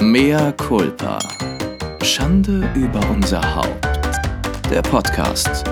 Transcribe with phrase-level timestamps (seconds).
[0.00, 1.18] Mea culpa.
[2.04, 3.84] Schande über unser Haupt.
[4.70, 5.64] Der Podcast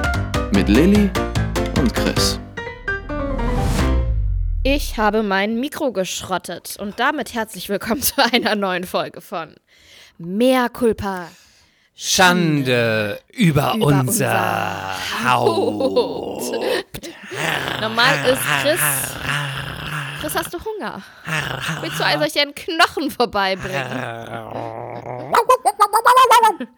[0.53, 1.09] mit Lilly
[1.79, 2.41] und Chris.
[4.65, 9.55] Ich habe mein Mikro geschrottet und damit herzlich willkommen zu einer neuen Folge von
[10.19, 11.29] Mea culpa.
[11.95, 16.53] Schande über, Über unser, unser Haupt.
[17.81, 18.81] Normal ist Chris.
[20.27, 21.05] Chris, hast du Hunger?
[21.83, 23.93] Willst du also dir einen Knochen vorbeibringen?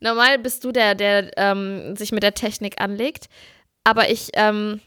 [0.00, 3.28] Normal bist du der, der ähm, sich mit der Technik anlegt.
[3.82, 4.80] Aber ich, ähm,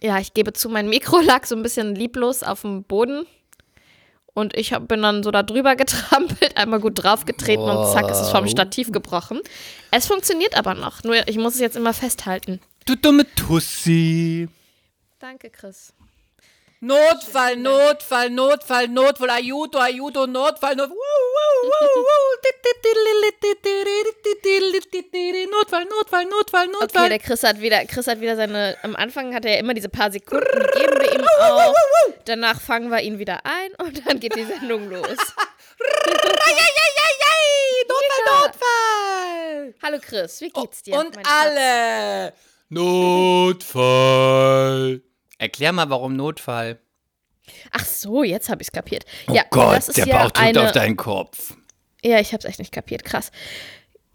[0.00, 3.26] ja, ich gebe zu, mein Mikro lag so ein bisschen lieblos auf dem Boden.
[4.34, 8.20] Und ich hab, bin dann so da drüber getrampelt, einmal gut draufgetreten und zack, ist
[8.20, 9.40] es vom Stativ gebrochen.
[9.90, 12.60] Es funktioniert aber noch, nur ich muss es jetzt immer festhalten.
[12.86, 14.48] Du dumme Tussi.
[15.18, 15.92] Danke, Chris.
[16.84, 20.96] Notfall, Notfall, Notfall, Notfall, Ayuto, Ayuto, Notfall, Notfall.
[25.48, 27.08] Notfall, Notfall, Notfall, Okay, Notfall.
[27.08, 29.88] der Chris hat wieder, Chris hat wieder seine, am Anfang hat er ja immer diese
[29.88, 31.72] paar Sekunden, die geben wir ihm auch.
[32.24, 35.06] Danach fangen wir ihn wieder ein und dann geht die Sendung los.
[37.88, 38.42] Notfall.
[38.44, 39.74] Notfall.
[39.84, 40.98] Hallo Chris, wie geht's dir?
[40.98, 42.32] Und alle.
[42.70, 44.22] Notfall.
[45.42, 46.78] Erklär mal, warum Notfall.
[47.72, 49.04] Ach so, jetzt habe ich's kapiert.
[49.26, 51.56] Oh ja, Gott, das ist der ja Bauch drückt eine, auf deinen Kopf.
[52.04, 53.04] Ja, ich hab's echt nicht kapiert.
[53.04, 53.32] Krass.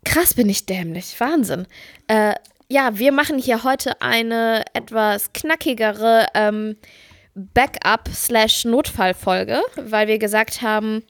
[0.06, 1.20] Krass bin ich dämlich.
[1.20, 1.68] Wahnsinn.
[2.08, 2.36] Äh,
[2.70, 6.78] ja, wir machen hier heute eine etwas knackigere ähm,
[7.36, 11.04] Backup-Notfallfolge, weil wir gesagt haben,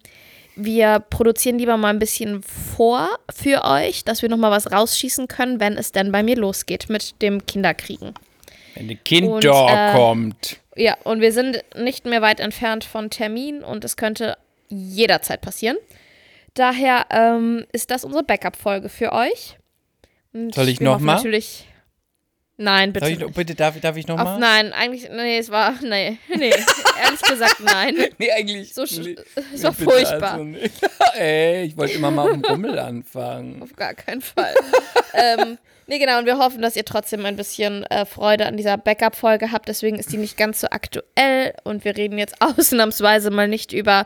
[0.55, 5.59] wir produzieren lieber mal ein bisschen vor für euch, dass wir nochmal was rausschießen können,
[5.59, 8.15] wenn es denn bei mir losgeht mit dem Kinderkriegen.
[8.77, 10.57] Wenn ein Kind Und, da äh, kommt.
[10.75, 14.37] Ja, und wir sind nicht mehr weit entfernt von Termin und es könnte
[14.69, 15.77] jederzeit passieren.
[16.53, 19.57] Daher ähm, ist das unsere Backup-Folge für euch.
[20.33, 21.15] Und Soll ich wir noch hoffen mal?
[21.15, 21.65] Natürlich.
[22.59, 23.07] Nein, bitte.
[23.09, 24.39] Ich, bitte, darf, darf ich noch Auf, mal?
[24.39, 26.49] nein, eigentlich, nee, es war, nee, nee,
[27.03, 27.95] ehrlich gesagt, nein.
[28.17, 29.19] Nee, eigentlich So nicht.
[29.53, 30.33] es war Nee, furchtbar.
[30.33, 30.57] also.
[31.19, 33.61] Ey, ich wollte immer mal auf dem Rummel anfangen.
[33.61, 34.55] Auf gar keinen Fall.
[35.13, 38.77] ähm, nee, genau, und wir hoffen, dass ihr trotzdem ein bisschen äh, Freude an dieser
[38.77, 39.67] Backup-Folge habt.
[39.67, 44.05] Deswegen ist die nicht ganz so aktuell und wir reden jetzt ausnahmsweise mal nicht über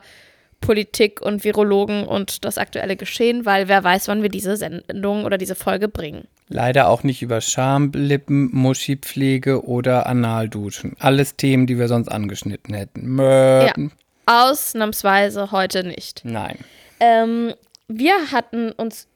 [0.62, 5.38] Politik und Virologen und das aktuelle Geschehen, weil wer weiß, wann wir diese Sendung oder
[5.38, 6.28] diese Folge bringen.
[6.48, 10.96] Leider auch nicht über Schamlippen, Muschipflege oder Analduschen.
[11.00, 13.08] Alles Themen, die wir sonst angeschnitten hätten.
[13.08, 13.92] Möpen.
[14.28, 16.22] Ausnahmsweise heute nicht.
[16.24, 16.58] Nein.
[17.00, 17.54] Ähm,
[17.88, 19.08] wir hatten uns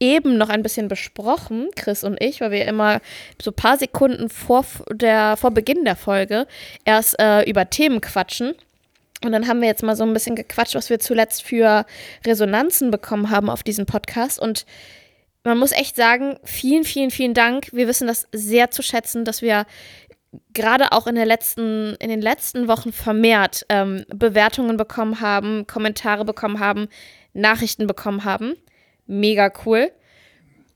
[0.00, 3.00] eben noch ein bisschen besprochen, Chris und ich, weil wir immer
[3.40, 6.46] so ein paar Sekunden vor, der, vor Beginn der Folge
[6.84, 8.54] erst äh, über Themen quatschen.
[9.24, 11.84] Und dann haben wir jetzt mal so ein bisschen gequatscht, was wir zuletzt für
[12.24, 14.38] Resonanzen bekommen haben auf diesem Podcast.
[14.38, 14.64] Und
[15.42, 17.68] man muss echt sagen, vielen, vielen, vielen Dank.
[17.72, 19.66] Wir wissen das sehr zu schätzen, dass wir
[20.52, 26.24] gerade auch in, der letzten, in den letzten Wochen vermehrt ähm, Bewertungen bekommen haben, Kommentare
[26.24, 26.88] bekommen haben,
[27.32, 28.54] Nachrichten bekommen haben.
[29.08, 29.90] Mega cool.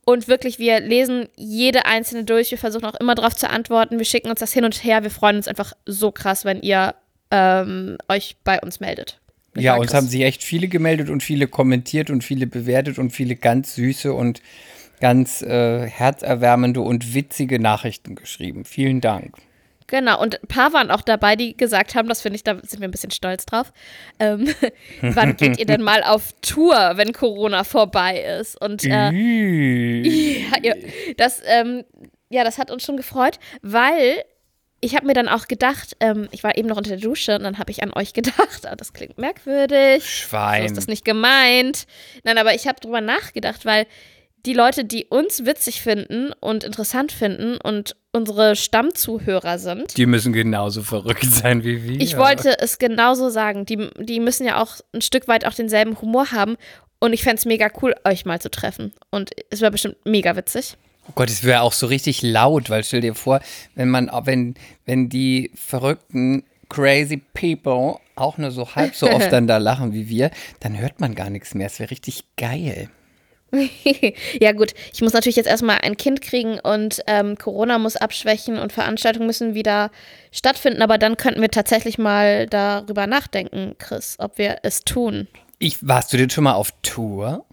[0.04, 2.50] Und wirklich, wir lesen jede einzelne durch.
[2.50, 3.98] Wir versuchen auch immer darauf zu antworten.
[3.98, 5.04] Wir schicken uns das hin und her.
[5.04, 6.96] Wir freuen uns einfach so krass, wenn ihr
[7.30, 9.20] ähm, euch bei uns meldet.
[9.54, 13.10] Nicht Ja, uns haben sich echt viele gemeldet und viele kommentiert und viele bewertet und
[13.10, 14.42] viele ganz süße und
[14.98, 18.64] ganz äh, herzerwärmende und witzige Nachrichten geschrieben.
[18.64, 19.36] Vielen Dank.
[19.92, 22.80] Genau, und ein paar waren auch dabei, die gesagt haben, das finde ich, da sind
[22.80, 23.74] wir ein bisschen stolz drauf.
[24.18, 24.48] Ähm,
[25.02, 28.58] wann geht ihr denn mal auf Tour, wenn Corona vorbei ist?
[28.58, 29.10] Und äh,
[30.62, 30.72] ja,
[31.18, 31.84] das, ähm,
[32.30, 34.24] ja, das hat uns schon gefreut, weil
[34.80, 37.42] ich habe mir dann auch gedacht, ähm, ich war eben noch unter der Dusche und
[37.42, 40.02] dann habe ich an euch gedacht, ah, das klingt merkwürdig.
[40.02, 40.64] So Schwein.
[40.64, 41.86] ist das nicht gemeint.
[42.24, 43.86] Nein, aber ich habe drüber nachgedacht, weil
[44.44, 50.32] die Leute, die uns witzig finden und interessant finden und unsere Stammzuhörer sind, Die müssen
[50.32, 52.00] genauso verrückt sein wie wir.
[52.00, 53.66] ich wollte es genauso sagen.
[53.66, 56.56] Die, die müssen ja auch ein Stück weit auch denselben Humor haben.
[56.98, 58.92] Und ich fände es mega cool, euch mal zu treffen.
[59.10, 60.76] Und es wäre bestimmt mega witzig.
[61.08, 63.40] Oh Gott, es wäre auch so richtig laut, weil stell dir vor,
[63.74, 64.54] wenn man, wenn,
[64.86, 70.08] wenn die verrückten crazy people auch nur so halb so oft dann da lachen wie
[70.08, 70.30] wir,
[70.60, 71.66] dann hört man gar nichts mehr.
[71.66, 72.88] Es wäre richtig geil.
[74.40, 74.72] ja, gut.
[74.94, 79.26] Ich muss natürlich jetzt erstmal ein Kind kriegen und ähm, Corona muss abschwächen und Veranstaltungen
[79.26, 79.90] müssen wieder
[80.30, 80.82] stattfinden.
[80.82, 85.28] Aber dann könnten wir tatsächlich mal darüber nachdenken, Chris, ob wir es tun.
[85.58, 87.44] Ich, warst du denn schon mal auf Tour?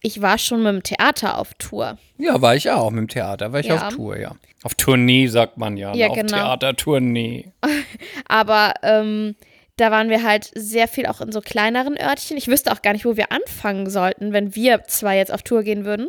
[0.00, 1.98] Ich war schon mit dem Theater auf Tour.
[2.18, 3.88] Ja, war ich auch mit dem Theater, war ich Ja.
[3.88, 4.34] auf Tour, ja.
[4.64, 6.10] Auf Tournee sagt man ja, Ja, ne?
[6.12, 6.36] auf genau.
[6.38, 7.52] Theatertournee.
[8.28, 9.34] Aber ähm,
[9.76, 12.36] da waren wir halt sehr viel auch in so kleineren Örtchen.
[12.36, 15.62] Ich wüsste auch gar nicht, wo wir anfangen sollten, wenn wir zwei jetzt auf Tour
[15.62, 16.08] gehen würden.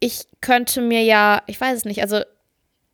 [0.00, 2.20] Ich könnte mir ja, ich weiß es nicht, also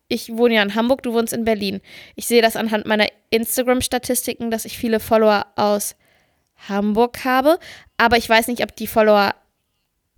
[0.09, 1.81] ich wohne ja in Hamburg, du wohnst in Berlin.
[2.15, 5.97] Ich sehe das anhand meiner Instagram-Statistiken, dass ich viele Follower aus
[6.69, 7.59] Hamburg habe,
[7.97, 9.35] aber ich weiß nicht, ob die Follower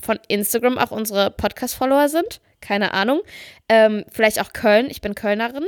[0.02, 2.40] von Instagram auch unsere Podcast-Follower sind.
[2.60, 3.22] Keine Ahnung.
[3.68, 4.88] Ähm, vielleicht auch Köln.
[4.90, 5.64] Ich bin Kölnerin.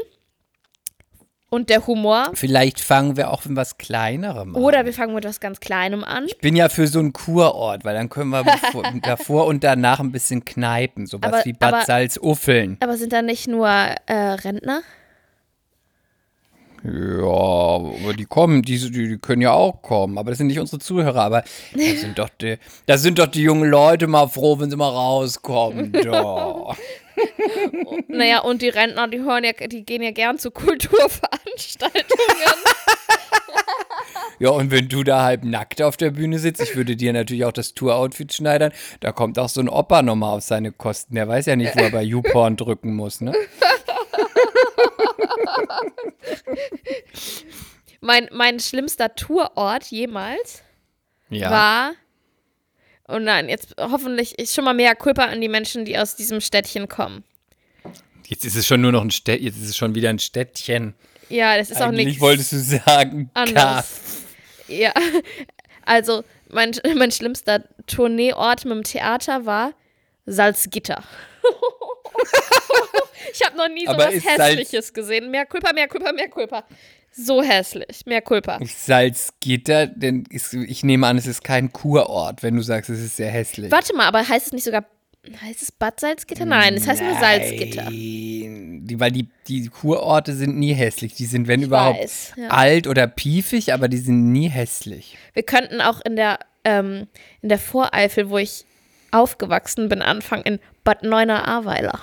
[1.50, 2.30] Und der Humor.
[2.34, 4.62] Vielleicht fangen wir auch mit was Kleinerem an.
[4.62, 6.24] Oder wir fangen mit was ganz Kleinem an.
[6.26, 9.98] Ich bin ja für so einen Kurort, weil dann können wir bevor, davor und danach
[10.00, 11.06] ein bisschen kneipen.
[11.06, 12.76] Sowas Aber- wie Bad aber- Salzuffeln.
[12.80, 14.82] Aber sind da nicht nur äh, Rentner?
[16.84, 20.78] Ja, aber die kommen, die, die, können ja auch kommen, aber das sind nicht unsere
[20.78, 21.42] Zuhörer, aber
[21.74, 22.56] das sind doch die,
[22.86, 25.92] das sind doch die jungen Leute mal froh, wenn sie mal rauskommen.
[26.04, 26.76] Doch.
[28.08, 32.04] Naja, und die Rentner, die hören ja, die gehen ja gern zu Kulturveranstaltungen.
[34.40, 37.44] Ja, und wenn du da halb nackt auf der Bühne sitzt, ich würde dir natürlich
[37.44, 38.70] auch das Tour-Outfit schneidern,
[39.00, 41.16] da kommt auch so ein Opa nochmal auf seine Kosten.
[41.16, 43.34] Der weiß ja nicht, wo er bei YouPorn drücken muss, ne?
[48.00, 50.62] mein, mein schlimmster Tourort jemals
[51.30, 51.50] Ja.
[51.50, 51.92] war.
[53.08, 56.40] Und nein, jetzt hoffentlich ist schon mal mehr Kulpa an die Menschen, die aus diesem
[56.40, 57.24] Städtchen kommen.
[58.26, 60.94] Jetzt ist es schon nur noch ein Städtchen, jetzt ist es schon wieder ein Städtchen.
[61.30, 63.30] Ja, das ist auch Eigentlich nichts wolltest du sagen.
[63.54, 64.00] Kaff.
[64.68, 64.92] Ja,
[65.86, 69.72] also mein, mein schlimmster Tourneeort mit dem Theater war
[70.26, 71.02] Salzgitter.
[73.32, 75.30] ich habe noch nie so Aber was Salz- Hässliches gesehen.
[75.30, 76.64] Mehr Kulpa, mehr Kulpa, mehr Kulpa.
[77.12, 78.60] So hässlich, mehr Kulpa.
[78.64, 83.16] Salzgitter, denn ist, ich nehme an, es ist kein Kurort, wenn du sagst, es ist
[83.16, 83.72] sehr hässlich.
[83.72, 84.84] Warte mal, aber heißt es nicht sogar,
[85.42, 86.44] heißt es Bad Salzgitter?
[86.44, 87.84] Nein, es heißt nur Salzgitter.
[87.84, 91.14] Nein, Die, weil die, die Kurorte sind nie hässlich.
[91.14, 92.48] Die sind, wenn überhaupt, weiß, ja.
[92.48, 95.18] alt oder piefig, aber die sind nie hässlich.
[95.34, 97.08] Wir könnten auch in der, ähm,
[97.42, 98.64] in der Voreifel, wo ich
[99.10, 102.00] aufgewachsen bin, anfangen in Bad Neuenahr-Ahrweiler.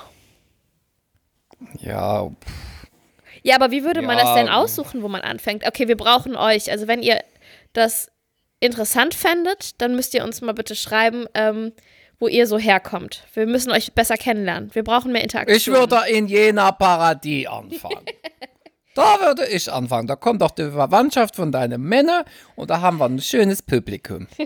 [1.80, 2.30] Ja,
[3.46, 4.24] Ja, aber wie würde man Ja.
[4.24, 5.68] das denn aussuchen, wo man anfängt?
[5.68, 6.72] Okay, wir brauchen euch.
[6.72, 7.24] Also wenn ihr
[7.74, 8.10] das
[8.60, 11.72] interessant fändet, dann müsst ihr uns mal bitte schreiben, ähm,
[12.20, 13.24] wo ihr so herkommt.
[13.36, 14.74] Wir müssen euch besser kennenlernen.
[14.74, 15.58] Wir brauchen mehr Interaktion.
[15.58, 18.06] ich würde in Jena Paradies anfangen.
[18.96, 20.08] da würde ich anfangen.
[20.08, 22.26] Da kommt doch die Verwandtschaft von deinem Männer
[22.56, 24.28] und da haben wir ein schönes Publikum.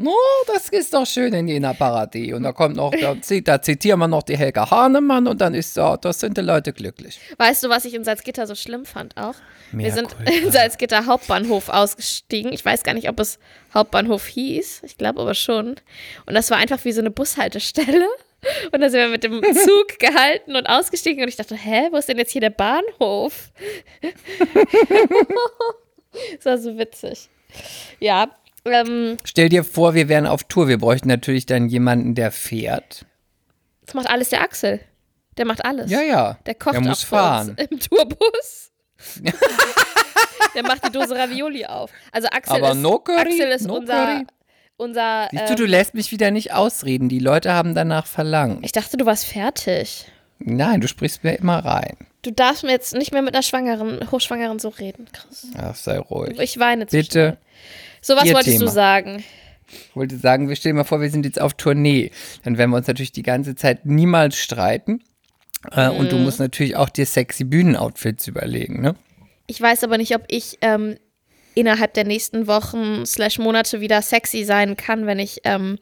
[0.00, 0.14] No,
[0.46, 2.32] das ist doch schön in Jena Paradies.
[2.32, 5.74] Und da kommt noch, da, da zitieren wir noch die Helga Hahnemann und dann ist
[5.74, 7.18] so, das sind die Leute glücklich.
[7.36, 9.34] Weißt du, was ich in Salzgitter so schlimm fand auch?
[9.72, 10.30] Mehr wir sind Kulpa.
[10.30, 12.52] in Salzgitter Hauptbahnhof ausgestiegen.
[12.52, 13.40] Ich weiß gar nicht, ob es
[13.74, 14.82] Hauptbahnhof hieß.
[14.84, 15.74] Ich glaube aber schon.
[16.26, 18.06] Und das war einfach wie so eine Bushaltestelle.
[18.70, 21.24] Und da sind wir mit dem Zug gehalten und ausgestiegen.
[21.24, 23.50] Und ich dachte, hä, wo ist denn jetzt hier der Bahnhof?
[26.36, 27.28] das war so witzig.
[27.98, 28.30] Ja,
[28.64, 30.68] ähm, Stell dir vor, wir wären auf Tour.
[30.68, 33.06] Wir bräuchten natürlich dann jemanden, der fährt.
[33.84, 34.80] das macht alles der Axel.
[35.36, 35.90] Der macht alles.
[35.90, 36.38] Ja, ja.
[36.46, 37.56] Der kocht Der muss fahren.
[37.70, 38.72] Im Tourbus.
[40.54, 41.90] der macht die Dose Ravioli auf.
[42.10, 44.24] Also Axel Aber ist, no curry, Axel ist no unser,
[44.76, 47.08] unser Siehst du, du ähm, lässt mich wieder nicht ausreden.
[47.08, 48.64] Die Leute haben danach verlangt.
[48.64, 50.06] ich dachte, du warst fertig.
[50.40, 51.96] Nein, du sprichst mir immer rein.
[52.22, 55.46] Du darfst mir jetzt nicht mehr mit einer Schwangeren, Hochschwangeren so reden, Chris.
[55.56, 56.38] Ach, sei ruhig.
[56.40, 57.10] Ich weine zu Bitte.
[57.10, 57.38] schnell.
[58.08, 58.70] So, was Ihr wolltest du Thema.
[58.70, 59.24] sagen?
[59.70, 62.10] Ich wollte sagen, wir stellen mal vor, wir sind jetzt auf Tournee.
[62.42, 65.02] Dann werden wir uns natürlich die ganze Zeit niemals streiten.
[65.72, 66.22] Äh, Und du Mhm.
[66.24, 68.94] musst natürlich auch dir sexy Bühnenoutfits überlegen, ne?
[69.46, 70.96] Ich weiß aber nicht, ob ich ähm,
[71.54, 75.78] innerhalb der nächsten Wochen slash Monate wieder sexy sein kann, wenn ich, ähm,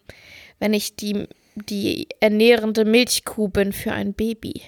[0.59, 4.62] wenn ich die, die ernährende Milchkuh bin für ein Baby.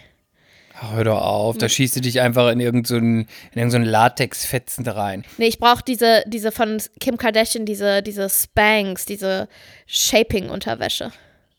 [0.81, 5.25] Hör doch auf, da schießt du dich einfach in irgendeinen so irgend so Latexfetzen rein.
[5.37, 9.49] Nee, ich brauche diese, diese von Kim Kardashian, diese, diese Spanks, diese
[9.87, 11.11] Shaping-Unterwäsche.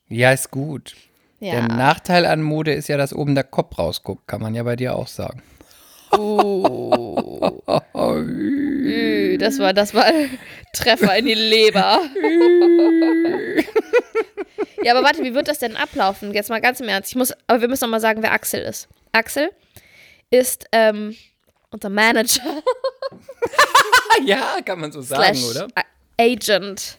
[0.07, 0.95] Ja, ist gut.
[1.41, 1.51] Ja.
[1.51, 4.75] Der Nachteil an Mode ist ja, dass oben der Kopf rausguckt, kann man ja bei
[4.75, 5.41] dir auch sagen.
[8.85, 10.05] Ü, Das war, das war
[10.73, 11.99] Treffer in die Leber.
[14.83, 16.33] ja, aber warte, wie wird das denn ablaufen?
[16.33, 17.09] Jetzt mal ganz im Ernst.
[17.09, 18.87] Ich muss, aber wir müssen noch mal sagen, wer Axel ist.
[19.11, 19.49] Axel
[20.29, 21.15] ist ähm,
[21.71, 22.41] unser Manager
[24.25, 25.67] ja, kann man so sagen, slash oder?
[26.19, 26.97] Agent.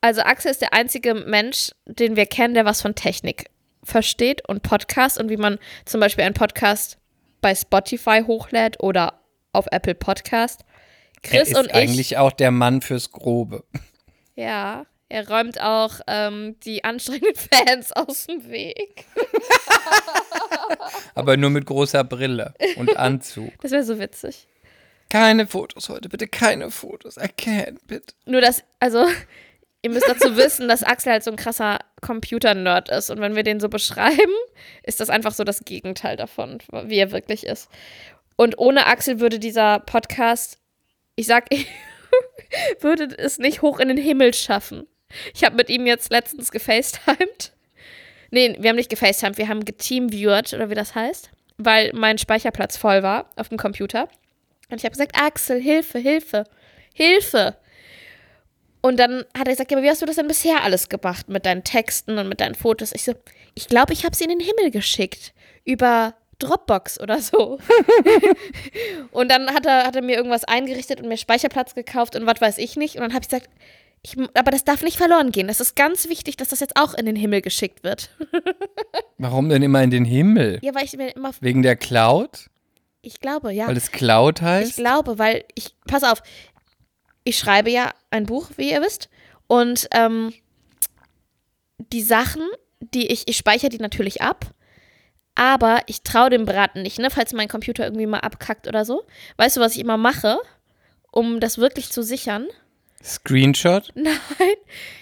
[0.00, 3.50] Also Axel ist der einzige Mensch, den wir kennen, der was von Technik
[3.84, 6.98] versteht und Podcast und wie man zum Beispiel einen Podcast
[7.40, 9.20] bei Spotify hochlädt oder
[9.52, 10.64] auf Apple Podcast.
[11.22, 11.74] Er Chris ist und ich.
[11.74, 13.64] eigentlich auch der Mann fürs Grobe.
[14.34, 17.34] Ja, er räumt auch ähm, die anstrengenden
[17.66, 19.04] Fans aus dem Weg.
[21.14, 23.52] Aber nur mit großer Brille und Anzug.
[23.60, 24.48] Das wäre so witzig.
[25.10, 27.18] Keine Fotos heute, bitte keine Fotos.
[27.18, 28.14] I can't, bitte.
[28.24, 29.06] Nur dass, also,
[29.82, 33.10] ihr müsst dazu wissen, dass Axel halt so ein krasser Computer-Nerd ist.
[33.10, 34.32] Und wenn wir den so beschreiben,
[34.82, 37.68] ist das einfach so das Gegenteil davon, wie er wirklich ist.
[38.36, 40.58] Und ohne Axel würde dieser Podcast,
[41.16, 41.50] ich sag,
[42.80, 44.86] würde es nicht hoch in den Himmel schaffen.
[45.34, 47.52] Ich habe mit ihm jetzt letztens gefacetimed.
[48.30, 52.76] Nee, wir haben nicht gefacetimed, wir haben geteamviewert, oder wie das heißt, weil mein Speicherplatz
[52.76, 54.08] voll war auf dem Computer.
[54.70, 56.44] Und ich habe gesagt, Axel, Hilfe, Hilfe,
[56.94, 57.56] Hilfe.
[58.80, 61.28] Und dann hat er gesagt, ja, aber wie hast du das denn bisher alles gemacht
[61.28, 62.92] mit deinen Texten und mit deinen Fotos?
[62.92, 63.12] Ich so,
[63.54, 65.34] ich glaube, ich habe sie in den Himmel geschickt.
[65.64, 67.58] Über Dropbox oder so.
[69.12, 72.40] und dann hat er, hat er mir irgendwas eingerichtet und mir Speicherplatz gekauft und was
[72.40, 72.96] weiß ich nicht.
[72.96, 73.48] Und dann habe ich gesagt,
[74.04, 75.46] ich, aber das darf nicht verloren gehen.
[75.46, 78.10] Das ist ganz wichtig, dass das jetzt auch in den Himmel geschickt wird.
[79.18, 80.58] Warum denn immer in den Himmel?
[80.62, 82.48] ja, weil ich mir immer, Wegen der Cloud?
[83.02, 83.66] ich glaube, ja.
[83.68, 84.76] Weil es Cloud Ich heißt?
[84.76, 86.22] glaube, weil ich, pass auf,
[87.24, 89.08] ich schreibe ja ein Buch, wie ihr wisst.
[89.46, 90.32] Und ähm,
[91.92, 92.42] die Sachen,
[92.80, 94.46] die ich, ich speichere die natürlich ab,
[95.34, 97.08] aber ich traue dem Braten nicht, ne?
[97.10, 99.04] Falls mein Computer irgendwie mal abkackt oder so.
[99.36, 100.38] Weißt du, was ich immer mache,
[101.10, 102.46] um das wirklich zu sichern?
[103.02, 103.90] Screenshot?
[103.94, 104.14] Nein,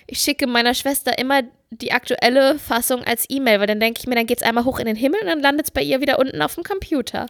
[0.07, 4.17] ich schicke meiner Schwester immer die aktuelle Fassung als E-Mail, weil dann denke ich mir,
[4.17, 6.19] dann geht es einmal hoch in den Himmel und dann landet es bei ihr wieder
[6.19, 7.27] unten auf dem Computer.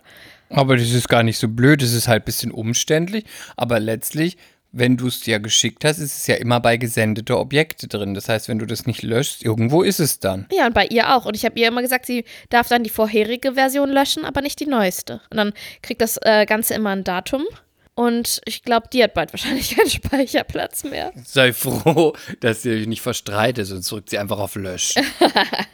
[0.49, 3.25] Aber das ist gar nicht so blöd, es ist halt ein bisschen umständlich,
[3.57, 4.37] aber letztlich,
[4.73, 8.15] wenn du es dir geschickt hast, ist es ja immer bei gesendete Objekte drin.
[8.15, 10.47] Das heißt, wenn du das nicht löschst, irgendwo ist es dann.
[10.53, 11.27] Ja, und bei ihr auch.
[11.27, 14.61] Und ich habe ihr immer gesagt, sie darf dann die vorherige Version löschen, aber nicht
[14.61, 15.21] die neueste.
[15.31, 17.43] Und dann kriegt das äh, Ganze immer ein Datum.
[17.94, 21.12] Und ich glaube, die hat bald wahrscheinlich keinen Speicherplatz mehr.
[21.25, 24.94] Sei froh, dass ihr euch nicht verstreitet, sonst drückt sie einfach auf Lösch.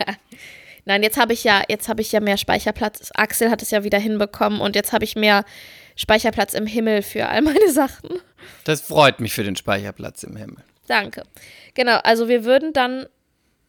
[0.84, 3.10] Nein, jetzt habe ich ja, jetzt habe ich ja mehr Speicherplatz.
[3.14, 5.44] Axel hat es ja wieder hinbekommen und jetzt habe ich mehr
[5.96, 8.10] Speicherplatz im Himmel für all meine Sachen.
[8.64, 10.62] Das freut mich für den Speicherplatz im Himmel.
[10.86, 11.24] Danke.
[11.74, 13.06] Genau, also wir würden dann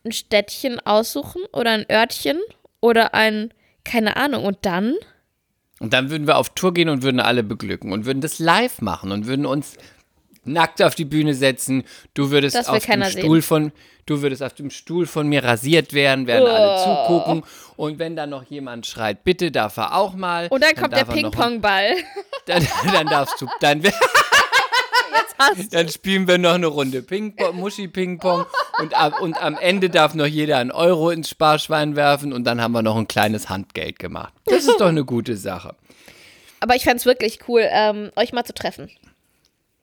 [0.05, 2.39] ein Städtchen aussuchen oder ein Örtchen
[2.81, 4.95] oder ein, keine Ahnung, und dann
[5.79, 8.81] Und dann würden wir auf Tour gehen und würden alle beglücken und würden das live
[8.81, 9.77] machen und würden uns
[10.43, 11.83] nackt auf die Bühne setzen.
[12.13, 13.71] Du würdest auf dem Stuhl von
[14.05, 17.43] du würdest auf dem Stuhl von mir rasiert werden, werden alle zugucken
[17.75, 20.47] und wenn dann noch jemand schreit, bitte darf er auch mal.
[20.47, 21.95] und dann kommt der darf er noch- Ping-Pong-Ball.
[22.45, 23.83] Dann, dann darfst du dann
[25.37, 28.45] Hast Dann spielen wir noch eine Runde Ping-Pong, Muschi-Ping-Pong
[28.79, 32.61] und, ab, und am Ende darf noch jeder einen Euro ins Sparschwein werfen und dann
[32.61, 34.33] haben wir noch ein kleines Handgeld gemacht.
[34.45, 35.75] Das ist doch eine gute Sache.
[36.59, 38.89] Aber ich fände es wirklich cool, ähm, euch mal zu treffen.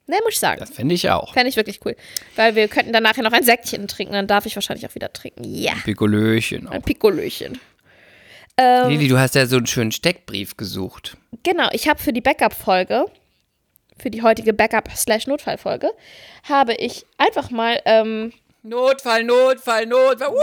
[0.07, 0.61] Ne, muss ich sagen.
[0.61, 1.33] Das finde ich auch.
[1.33, 1.97] Fände ich wirklich cool.
[2.37, 5.13] Weil wir könnten dann nachher noch ein Säckchen trinken, dann darf ich wahrscheinlich auch wieder
[5.13, 5.45] trinken.
[5.45, 6.69] Ja, Pikolöchen.
[6.69, 7.59] ein Pikolöchen.
[8.57, 11.17] Ähm, Lili, du hast ja so einen schönen Steckbrief gesucht.
[11.43, 13.07] Genau, ich habe für die Backup-Folge,
[13.99, 15.93] für die heutige Backup-Slash-Notfall-Folge,
[16.45, 18.33] habe ich einfach mal, ähm,
[18.63, 20.33] Notfall, Notfall, Notfall.
[20.33, 20.39] Wuh.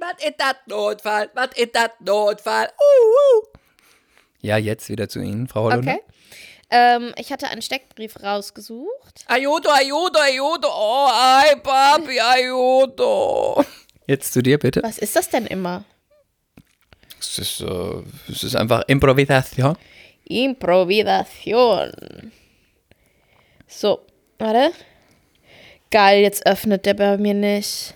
[0.00, 1.30] Was ist das Notfall?
[1.34, 2.66] Was ist das Notfall?
[2.66, 3.46] Uh, uh.
[4.40, 5.94] Ja, jetzt wieder zu Ihnen, Frau Hollunder.
[5.94, 6.02] okay.
[6.70, 9.24] Ähm, ich hatte einen Steckbrief rausgesucht.
[9.26, 10.68] Ayoto, Ayoto, Ayoto.
[10.68, 13.64] Oh, ay, Papi, Ayoto.
[14.06, 14.82] Jetzt zu dir, bitte.
[14.82, 15.84] Was ist das denn immer?
[17.20, 19.76] Es ist, äh, es ist einfach Improvisation.
[20.24, 21.92] Improvisation.
[23.66, 24.00] So,
[24.38, 24.70] warte.
[25.90, 27.94] Geil, jetzt öffnet der bei mir nicht.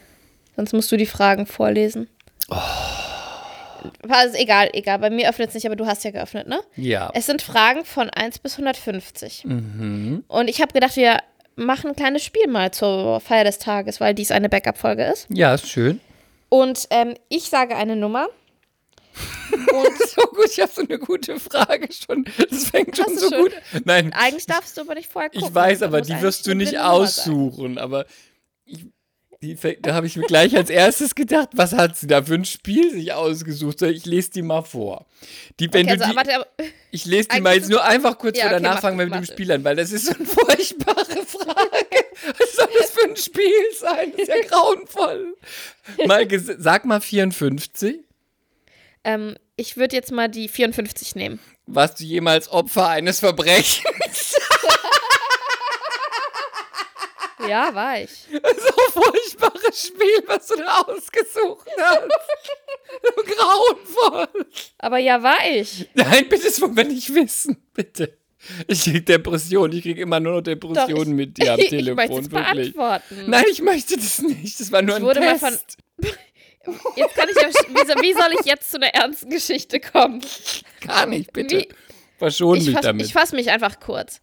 [0.56, 2.08] Sonst musst du die Fragen vorlesen.
[2.48, 4.98] War es egal, egal.
[4.98, 6.60] Bei mir öffnet es nicht, aber du hast ja geöffnet, ne?
[6.76, 7.10] Ja.
[7.14, 9.44] Es sind Fragen von 1 bis 150.
[10.28, 11.18] Und ich habe gedacht, wir
[11.56, 15.26] machen ein kleines Spiel mal zur Feier des Tages, weil dies eine Backup-Folge ist.
[15.30, 16.00] Ja, ist schön.
[16.48, 18.28] Und ähm, ich sage eine Nummer.
[19.72, 22.24] Und So gut, ich habe so eine gute Frage schon.
[22.50, 23.42] Das fängt schon so schon?
[23.42, 23.52] gut.
[23.84, 25.48] Nein, eigentlich darfst du aber nicht vorher gucken.
[25.48, 27.78] ich weiß, aber die wirst du nicht aussuchen.
[27.78, 28.06] Aber
[28.64, 28.86] ich,
[29.42, 32.44] die, da habe ich mir gleich als erstes gedacht, was hat sie da für ein
[32.44, 33.78] Spiel sich ausgesucht?
[33.78, 35.06] So, Ich lese die mal vor.
[35.60, 36.46] Die, wenn Okay, also, die, warte,
[36.90, 39.06] ich lese die mal jetzt nur einfach kurz Ja, vor okay, danach mach fangen wir
[39.06, 42.04] mit dem Spiel an, weil das ist so eine furchtbare Frage.
[42.38, 44.12] Was soll das für ein Spiel sein?
[44.12, 45.36] Das ist ja grauenvoll.
[46.06, 46.26] Mal
[46.58, 48.00] sag mal 54.
[49.04, 51.38] ähm, ich würde jetzt mal die 54 nehmen.
[51.66, 54.34] Warst du jemals Opfer eines Verbrechens?
[57.48, 58.10] Ja, war ich.
[58.32, 62.08] So furchtbares Spiel, was du da ausgesucht hast.
[63.02, 64.46] So grauenvoll.
[64.78, 65.86] Aber ja, war ich.
[65.94, 67.62] Nein, bitte, das wollen wir nicht wissen.
[67.74, 68.16] Bitte.
[68.66, 69.72] Ich krieg Depression.
[69.72, 71.96] Ich krieg immer nur noch Depressionen ich- mit dir am ich Telefon.
[71.96, 72.74] möchte es wirklich.
[72.74, 73.24] beantworten.
[73.30, 74.60] Nein, ich möchte das nicht.
[74.60, 75.76] Das war nur Ich ein wurde mal Test.
[76.00, 76.10] von-
[76.96, 80.20] Jetzt kann ich ja, wie, soll- wie soll ich jetzt zu einer ernsten Geschichte kommen?
[80.86, 81.58] Gar nicht, bitte.
[81.60, 81.68] Wie-
[82.18, 83.10] Verschon Ich mich fasse damit.
[83.12, 84.20] fass mich einfach kurz.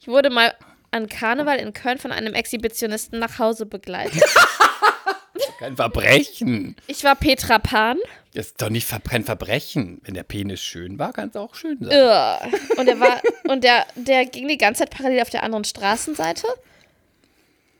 [0.00, 0.54] Ich wurde mal
[0.90, 4.22] an Karneval in Köln von einem Exhibitionisten nach Hause begleitet.
[5.58, 6.76] Kein Verbrechen.
[6.86, 7.98] Ich war Petra Pan.
[8.34, 10.00] Das ist doch nicht kein Verbrechen.
[10.04, 11.88] Wenn der Penis schön war, kann es auch schön sein.
[11.88, 12.78] Ugh.
[12.78, 16.46] Und der war und der, der ging die ganze Zeit parallel auf der anderen Straßenseite.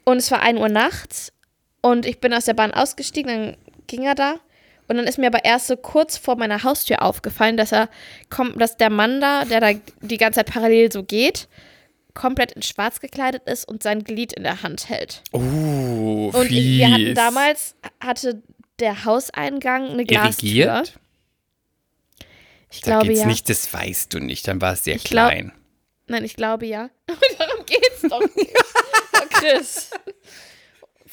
[0.04, 1.32] Und es war 1 Uhr nachts.
[1.82, 4.36] Und ich bin aus der Bahn ausgestiegen, dann ging er da.
[4.88, 7.88] Und dann ist mir aber erst so kurz vor meiner Haustür aufgefallen, dass er
[8.30, 11.48] kommt, dass der Mann da, der da die ganze Zeit parallel so geht,
[12.14, 15.22] komplett in schwarz gekleidet ist und sein Glied in der Hand hält.
[15.32, 16.78] Oh, Und fies.
[16.78, 18.42] wir hatten damals, hatte
[18.78, 20.48] der Hauseingang eine Glastür.
[20.48, 20.98] Irrigiert?
[22.70, 23.26] Ich Da glaube geht's ja.
[23.26, 24.46] nicht, das weißt du nicht.
[24.48, 25.52] Dann war es sehr Ich glaub- klein.
[26.08, 26.90] Nein, ich glaube ja.
[27.38, 28.52] Darum geht's doch nicht.
[29.30, 29.90] Chris.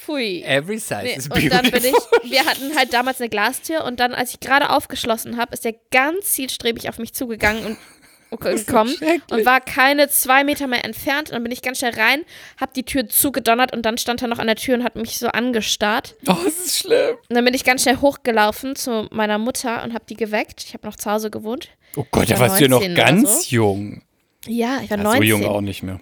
[0.06, 0.44] Pfui.
[0.44, 2.20] Every size Nee, is und dann bin beautiful.
[2.24, 5.66] ich, wir hatten halt damals eine Glastür und dann, als ich gerade aufgeschlossen habe, ist
[5.66, 7.78] der ganz zielstrebig auf mich zugegangen und
[8.42, 8.96] gekommen
[9.30, 11.30] und war keine zwei Meter mehr entfernt.
[11.30, 12.24] Und dann bin ich ganz schnell rein,
[12.60, 15.20] hab die Tür zugedonnert und dann stand er noch an der Tür und hat mich
[15.20, 16.16] so angestarrt.
[16.28, 17.16] Oh, das ist schlimm.
[17.30, 20.64] Und dann bin ich ganz schnell hochgelaufen zu meiner Mutter und hab die geweckt.
[20.66, 21.70] Ich habe noch zu Hause gewohnt.
[21.96, 23.56] Oh Gott, da war warst du ja noch 19 oder ganz so.
[23.56, 24.02] jung.
[24.48, 25.22] Ja, ich war Ja, 19.
[25.22, 26.00] so jung auch nicht mehr.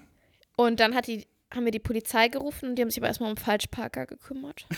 [0.55, 3.29] Und dann hat die, haben wir die Polizei gerufen und die haben sich aber erstmal
[3.31, 4.65] um Falschparker gekümmert.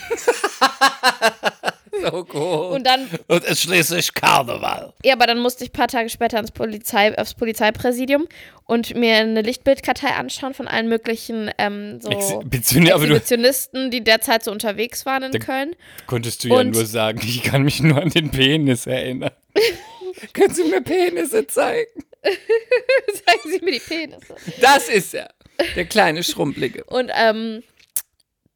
[2.02, 2.72] So gut.
[2.76, 4.94] Und dann, Und es ist schließlich Karneval.
[5.06, 8.28] ja, aber dann musste ich ein paar Tage später ins Polizei, aufs Polizeipräsidium
[8.66, 15.06] und mir eine Lichtbildkartei anschauen von allen möglichen ähm, so Exhibitionisten, die derzeit so unterwegs
[15.06, 15.76] waren in Da- Köln.
[16.08, 19.32] konntest du ja Und- nur sagen, ich kann mich nur an den Penis erinnern.
[20.34, 21.92] Kannst du mir Penisse zeigen?
[22.24, 24.36] Zeigen Sie mir die Penisse.
[24.62, 25.30] Das ist er.
[25.76, 26.84] Der kleine Schrumpelige.
[26.88, 27.64] Und ähm,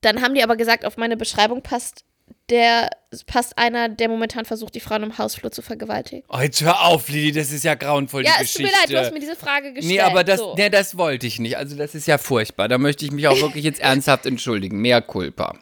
[0.02, 2.04] dann haben die aber gesagt, auf meine Beschreibung passt
[2.50, 2.90] der
[3.26, 6.24] passt einer, der momentan versucht, die Frauen im Hausflur zu vergewaltigen.
[6.30, 8.64] Oh, jetzt hör auf, Lili, das ist ja grauenvoll, Ja, die es tut Geschichte.
[8.64, 9.94] mir leid, du hast mir diese Frage gestellt.
[9.94, 10.56] Nee, aber das, so.
[10.56, 11.58] nee, das wollte ich nicht.
[11.58, 12.68] Also das ist ja furchtbar.
[12.68, 14.80] Da möchte ich mich auch wirklich jetzt ernsthaft entschuldigen.
[14.80, 15.58] Mehr Culpa.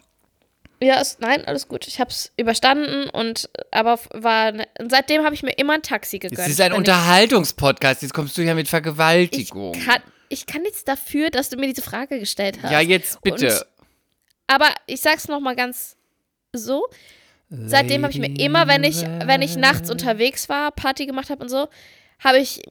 [0.80, 1.88] Ja, ist, nein, alles gut.
[1.88, 6.18] Ich habe es überstanden und aber war ne, seitdem habe ich mir immer ein Taxi
[6.18, 6.38] gegönnt.
[6.38, 8.02] Es ist ein Unterhaltungspodcast.
[8.02, 9.74] Jetzt kommst du ja mit Vergewaltigung.
[9.74, 12.70] ich kann ich kann nichts dafür, dass du mir diese Frage gestellt hast.
[12.70, 13.46] ja, jetzt bitte.
[13.46, 13.66] Und,
[14.46, 15.96] aber ich sag's noch mal ganz
[16.52, 16.86] so.
[17.48, 21.42] Seitdem habe ich mir immer, wenn ich wenn ich nachts unterwegs war, Party gemacht habe
[21.44, 21.68] und so,
[22.18, 22.62] habe ich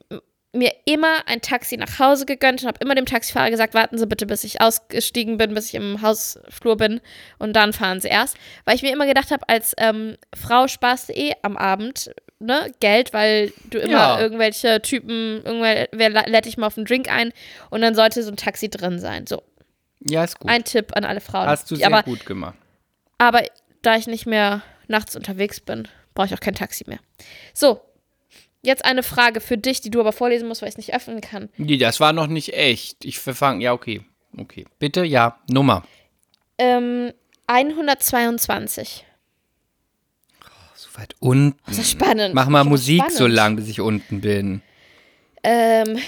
[0.56, 4.06] mir immer ein Taxi nach Hause gegönnt und habe immer dem Taxifahrer gesagt, warten Sie
[4.06, 7.00] bitte, bis ich ausgestiegen bin, bis ich im Hausflur bin
[7.38, 8.36] und dann fahren Sie erst.
[8.64, 12.70] Weil ich mir immer gedacht habe, als ähm, Frau sparst du eh am Abend ne,
[12.80, 14.20] Geld, weil du immer Ja.
[14.20, 17.32] irgendwelche Typen, irgendwer wer lä- lädt dich mal auf einen Drink ein
[17.70, 19.26] und dann sollte so ein Taxi drin sein.
[19.26, 19.42] So,
[20.00, 20.50] Ja, ist gut.
[20.50, 21.46] ein Tipp an alle Frauen.
[21.46, 22.54] Hast du sehr aber, gut gemacht.
[23.18, 23.42] aber
[23.82, 26.98] da ich nicht mehr nachts unterwegs bin, brauche ich auch kein Taxi mehr.
[27.54, 27.80] So,
[28.66, 31.20] jetzt eine Frage für dich, die du aber vorlesen musst, weil ich es nicht öffnen
[31.20, 31.48] kann.
[31.56, 33.04] Nee, das war noch nicht echt.
[33.04, 33.62] Ich verfange.
[33.62, 34.02] Ja, okay.
[34.36, 34.66] Okay.
[34.78, 35.38] Bitte, ja.
[35.50, 35.84] Nummer.
[36.58, 37.12] Ähm,
[37.46, 39.04] 122.
[40.74, 41.58] So weit unten.
[41.66, 42.34] Das ist spannend.
[42.34, 43.34] Mach mal Musik so spannend.
[43.34, 44.62] lang, bis ich unten bin.
[45.42, 45.98] Ähm.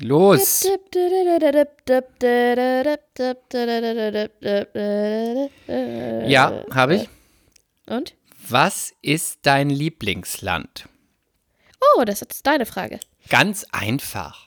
[0.00, 0.64] Los.
[6.26, 7.08] Ja, habe ich.
[7.86, 8.14] Und?
[8.48, 10.88] Was ist dein Lieblingsland?
[11.96, 13.00] Oh, das ist deine Frage.
[13.28, 14.46] Ganz einfach.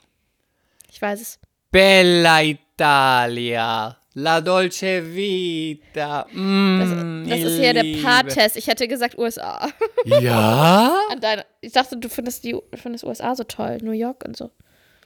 [0.92, 1.40] Ich weiß es.
[1.72, 3.98] Bella Italia.
[4.14, 6.28] La Dolce Vita.
[6.34, 8.58] Mm, Das ich ist hier der Paar-Test.
[8.58, 9.70] Ich hätte gesagt USA.
[10.06, 10.92] Ja?
[11.22, 13.78] Deine, ich dachte, du findest die findest USA so toll.
[13.82, 14.52] New York und so.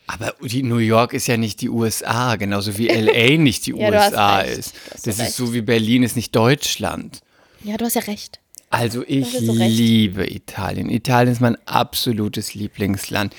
[0.08, 3.90] Aber die New York ist ja nicht die USA, genauso wie LA nicht die Ja,
[3.90, 4.74] USA ist.
[5.04, 5.30] Das recht.
[5.30, 7.22] ist so wie Berlin ist nicht Deutschland.
[7.64, 8.40] Ja, du hast ja recht.
[8.76, 10.90] Also ich liebe Italien.
[10.90, 13.34] Italien ist mein absolutes Lieblingsland.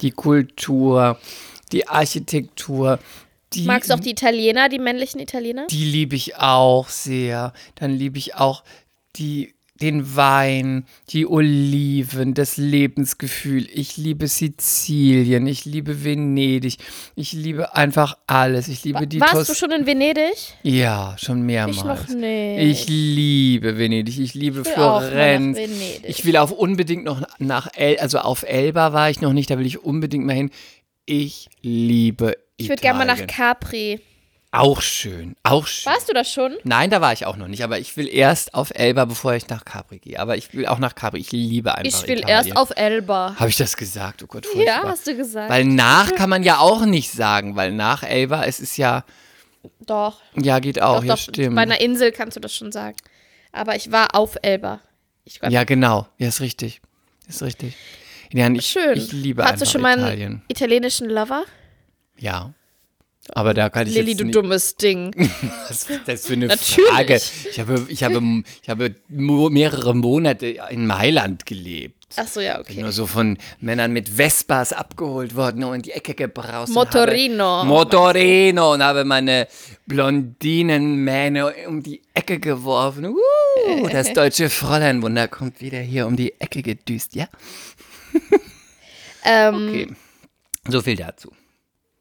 [0.00, 1.18] Die Kultur,
[1.72, 2.98] die Architektur,
[3.52, 5.66] die, Magst du auch die Italiener, die männlichen Italiener?
[5.66, 7.52] die liebe ich auch sehr.
[7.74, 8.64] Dann liebe ich auch
[9.16, 13.66] die, den Wein, die Oliven, das Lebensgefühl.
[13.72, 16.78] Ich liebe Sizilien, ich liebe Venedig,
[17.14, 18.68] ich liebe einfach alles.
[18.68, 20.54] Ich liebe die Warst Tos du schon in Venedig?
[20.62, 21.76] Ja, schon mehrmals.
[21.76, 22.58] Ich noch nicht.
[22.60, 25.58] Ich liebe Venedig, ich liebe nach Florenz.
[26.02, 29.58] Ich will auch unbedingt noch nach El, also auf Elba war ich noch nicht, da
[29.58, 30.50] will ich unbedingt mal hin.
[31.06, 33.28] Ich liebe Ich würde gerne mal nach Italien.
[33.28, 34.00] Capri.
[34.50, 35.92] Auch schön, auch schön.
[35.92, 36.56] Warst du das schon?
[36.64, 39.46] Nein, da war ich auch noch nicht, aber ich will erst auf Elba, bevor ich
[39.48, 40.18] nach Capri gehe.
[40.18, 41.18] Aber ich will auch nach Capri.
[41.20, 42.46] Ich liebe einfach Ich will Italien.
[42.46, 43.34] erst auf Elba.
[43.38, 44.22] Habe ich das gesagt?
[44.22, 44.88] Oh Gott, Ja, furchtbar.
[44.90, 45.50] hast du gesagt.
[45.50, 49.04] Weil nach kann man ja auch nicht sagen, weil nach Elba, es ist ja,
[49.80, 50.22] doch.
[50.34, 51.20] ja, geht auch, doch, ja, doch.
[51.20, 51.54] stimmt.
[51.54, 52.96] Bei einer Insel kannst du das schon sagen.
[53.52, 54.80] Aber ich war auf Elba.
[55.24, 56.06] Ich war Ja, genau.
[56.16, 56.80] Ja, ist richtig.
[57.28, 57.76] Ist richtig.
[58.32, 58.96] Ja, ich, schön.
[58.96, 60.42] ich liebe Hattest du schon mal einen Italien.
[60.48, 61.44] italienischen Lover?
[62.16, 62.54] Ja.
[63.34, 65.12] Aber da kann ich Lilly, du nicht, dummes Ding.
[65.68, 66.90] Was ist das für eine Natürlich.
[66.90, 67.20] Frage?
[67.50, 72.06] Ich habe, ich, habe, ich habe mehrere Monate in Mailand gelebt.
[72.16, 72.82] Ach so, ja, Bin okay.
[72.82, 76.72] nur so von Männern mit Vespas abgeholt worden und in die Ecke gebraust.
[76.72, 77.64] Motorino.
[77.64, 79.46] Motorino und habe meine
[79.86, 83.08] Blondinenmähne um die Ecke geworfen.
[83.08, 87.28] Uh, das deutsche Fräuleinwunder kommt wieder hier um die Ecke gedüst, ja?
[89.24, 89.88] Ähm, Okay.
[90.68, 91.32] So viel dazu.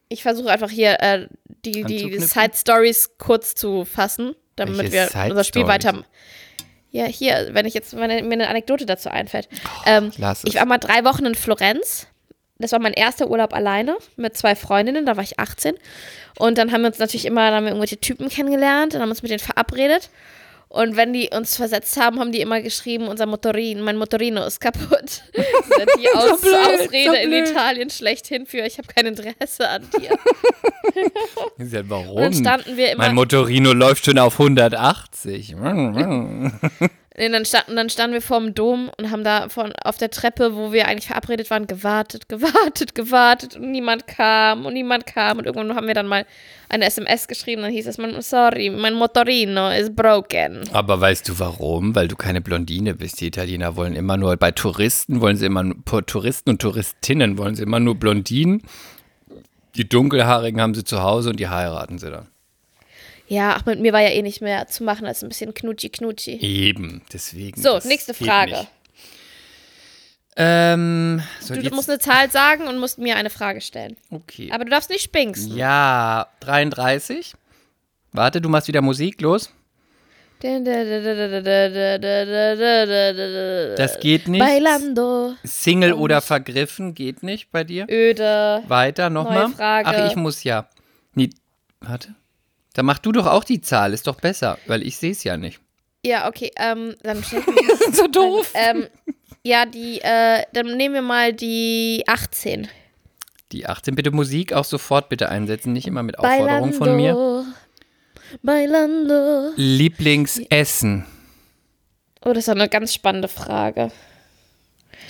[0.09, 1.27] Ich versuche einfach hier äh,
[1.65, 2.19] die, die?
[2.19, 6.03] Side-Stories kurz zu fassen, damit Welche wir unser Spiel weiter.
[6.91, 9.49] Ja, hier, wenn ich jetzt, wenn mir eine Anekdote dazu einfällt.
[9.85, 10.49] ähm, lass es.
[10.49, 12.07] ich war mal drei Wochen in Florenz.
[12.59, 15.75] Das war mein erster Urlaub alleine mit zwei Freundinnen, da war ich 18.
[16.39, 19.09] Und dann haben wir uns natürlich immer, dann haben wir irgendwelche Typen kennengelernt und haben
[19.09, 20.09] uns mit denen verabredet.
[20.69, 24.59] Und wenn die uns versetzt haben, haben die immer geschrieben, unser Motorin, mein Motorino ist
[24.59, 25.23] kaputt.
[25.99, 27.33] die Aus blöd, Ausrede so in.
[27.33, 30.17] Italien schlechthin für, ich habe kein Interesse an dir.
[31.89, 32.17] Warum?
[32.17, 35.55] Und dann standen wir immer, mein Motorino läuft schon auf 180.
[37.17, 40.55] nee, dann, standen, dann standen wir vorm Dom und haben da von, auf der Treppe,
[40.55, 45.45] wo wir eigentlich verabredet waren, gewartet, gewartet, gewartet und niemand kam und niemand kam und
[45.45, 46.25] irgendwann haben wir dann mal
[46.69, 50.63] eine SMS geschrieben, dann hieß es, sorry, mein Motorino is broken.
[50.73, 51.95] Aber weißt du warum?
[51.95, 53.21] Weil du keine Blondine bist.
[53.21, 55.63] Die Italiener wollen immer nur, bei Touristen wollen sie immer,
[56.05, 58.63] Touristen und Touristinnen wollen sie immer nur Blondinen.
[59.75, 62.27] Die Dunkelhaarigen haben sie zu Hause und die heiraten sie dann.
[63.27, 65.89] Ja, ach, mit mir war ja eh nicht mehr zu machen als ein bisschen knutschi
[65.89, 66.37] knutschi.
[66.41, 67.61] Eben, deswegen.
[67.61, 68.67] So, nächste Frage.
[70.39, 73.97] Ähm, Du, du musst eine Zahl sagen und musst mir eine Frage stellen.
[74.11, 74.49] okay.
[74.51, 75.57] Aber du darfst nicht spinksen.
[75.57, 77.33] Ja, 33.
[78.11, 79.51] Warte, du machst wieder Musik, los.
[83.77, 84.39] Das geht nicht.
[84.45, 85.33] Bailando.
[85.43, 87.87] Single oder vergriffen geht nicht bei dir.
[87.89, 88.61] Öde.
[88.67, 89.49] Weiter nochmal.
[89.49, 89.89] Frage.
[89.89, 90.69] Ach, ich muss ja.
[91.15, 91.31] Nee,
[91.79, 92.13] warte.
[92.77, 95.35] Dann mach du doch auch die Zahl, ist doch besser, weil ich sehe es ja
[95.35, 95.59] nicht.
[96.05, 96.51] Ja, okay.
[96.57, 97.41] Ähm, dann stell
[97.91, 98.51] so doof.
[98.53, 98.85] ähm,
[99.43, 102.67] ja, die, äh, dann nehmen wir mal die 18.
[103.51, 107.45] Die 18, bitte Musik auch sofort bitte einsetzen, nicht immer mit Aufforderung von mir.
[108.43, 109.53] Bailando.
[109.55, 111.05] Lieblingsessen.
[112.23, 113.91] Oh, das ist eine ganz spannende Frage.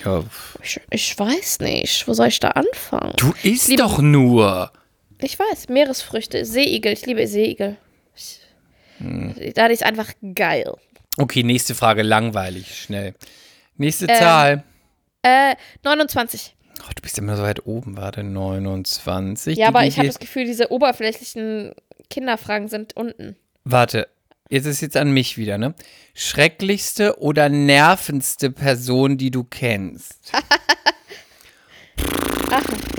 [0.06, 0.23] Ja,
[0.62, 2.08] Ich, ich weiß nicht.
[2.08, 3.13] Wo soll ich da anfangen?
[3.17, 4.71] du isst liebe- doch nur.
[5.21, 6.93] Ich weiß, Meeresfrüchte, Seeigel.
[6.93, 7.77] Ich liebe Seeigel.
[8.15, 8.39] Ich,
[8.99, 9.36] Hm.
[9.53, 10.73] Da ist einfach geil.
[11.19, 13.13] Okay, nächste Frage, langweilig, schnell.
[13.75, 14.63] Nächste Ähm, Zahl.
[15.21, 16.56] Äh, 29.
[16.82, 19.56] Oh, du bist immer so weit oben, warte, 29.
[19.58, 21.73] Ja, Die- aber ich habe das Gefühl, diese oberflächlichen
[22.10, 23.36] Kinderfragen sind unten.
[23.65, 24.08] Warte,
[24.49, 25.75] jetzt ist jetzt an mich wieder, ne?
[26.15, 30.32] Schrecklichste oder nervendste Person, die du kennst?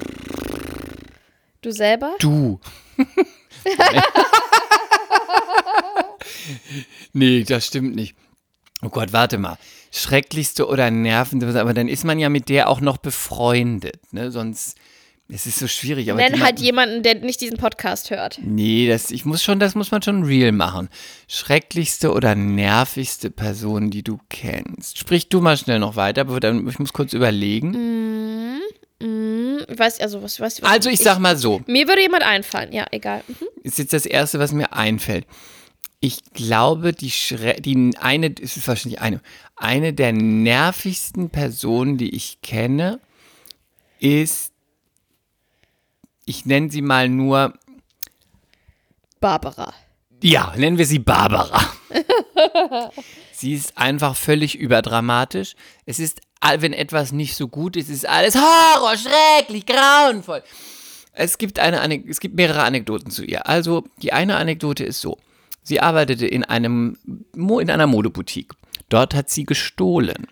[1.61, 2.15] Du selber?
[2.21, 2.61] Du.
[7.13, 8.15] nee, das stimmt nicht.
[8.83, 9.59] Oh Gott, warte mal.
[9.91, 14.31] Schrecklichste oder nervendste, aber dann ist man ja mit der auch noch befreundet, ne?
[14.31, 14.77] Sonst,
[15.29, 16.11] es ist so schwierig.
[16.13, 18.39] Aber Nenn halt jemanden, der nicht diesen Podcast hört.
[18.41, 20.89] Nee, das, ich muss schon, das muss man schon real machen.
[21.27, 24.99] Schrecklichste oder nervigste Person, die du kennst.
[24.99, 27.75] Sprich du mal schnell noch weiter, aber dann, ich muss kurz überlegen.
[27.75, 28.61] Hm,
[29.01, 32.73] ich weiß, also was, was, was Also ich sag mal so, Mir würde jemand einfallen,
[32.73, 33.23] ja, egal.
[33.29, 33.47] Mhm.
[33.63, 35.27] ist jetzt das Erste, was mir einfällt.
[36.01, 39.21] Ich glaube, die, Schre die eine, es ist wahrscheinlich eine,
[39.57, 43.01] eine der nervigsten Personen, die ich kenne,
[44.01, 44.53] ist,
[46.25, 47.55] ich nenne sie mal nur,
[49.21, 49.73] Barbara.
[50.23, 51.61] ja, nennen wir sie Barbara.
[53.33, 55.55] sie ist einfach völlig überdramatisch.
[55.87, 56.21] Es ist,
[56.59, 60.43] wenn etwas nicht so gut ist, ist alles Horror, schrecklich, grauenvoll.
[61.13, 63.47] Es gibt, eine, es gibt mehrere Anekdoten zu ihr.
[63.49, 65.19] Also, die eine Anekdote ist so.
[65.63, 66.97] Sie arbeitete in, einem,
[67.35, 68.55] in einer Modeboutique.
[68.89, 70.29] Dort hat sie gestohlen.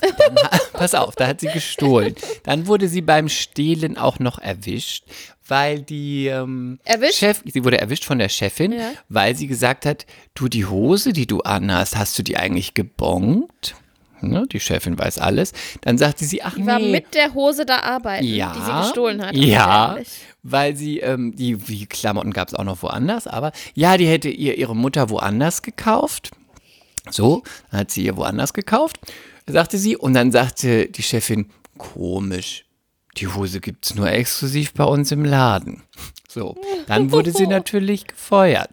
[0.00, 0.34] Dann,
[0.72, 2.14] pass auf, da hat sie gestohlen.
[2.44, 5.04] Dann wurde sie beim Stehlen auch noch erwischt,
[5.46, 6.78] weil die ähm?
[7.12, 8.92] Chef, sie wurde erwischt von der Chefin, Ja.
[9.08, 13.74] weil sie gesagt hat, du die Hose, die du anhast, hast du die eigentlich gebongt?
[14.20, 15.52] Ne, die Chefin weiß alles.
[15.82, 18.86] Dann sagte sie, ach Die war nee, mit der Hose da arbeiten, ja, die sie
[18.86, 19.36] gestohlen hat.
[19.36, 19.98] Ja,
[20.42, 24.28] weil sie, ähm, die, die Klamotten gab es auch noch woanders, aber ja, die hätte
[24.30, 26.30] ihr ihre Mutter woanders gekauft.
[27.10, 28.96] So, dann hat sie ihr woanders gekauft,
[29.46, 29.96] sagte sie.
[29.96, 32.64] Und dann sagte die Chefin, komisch,
[33.18, 35.82] die Hose gibt es nur exklusiv bei uns im Laden.
[36.28, 38.70] So, dann wurde sie natürlich gefeuert.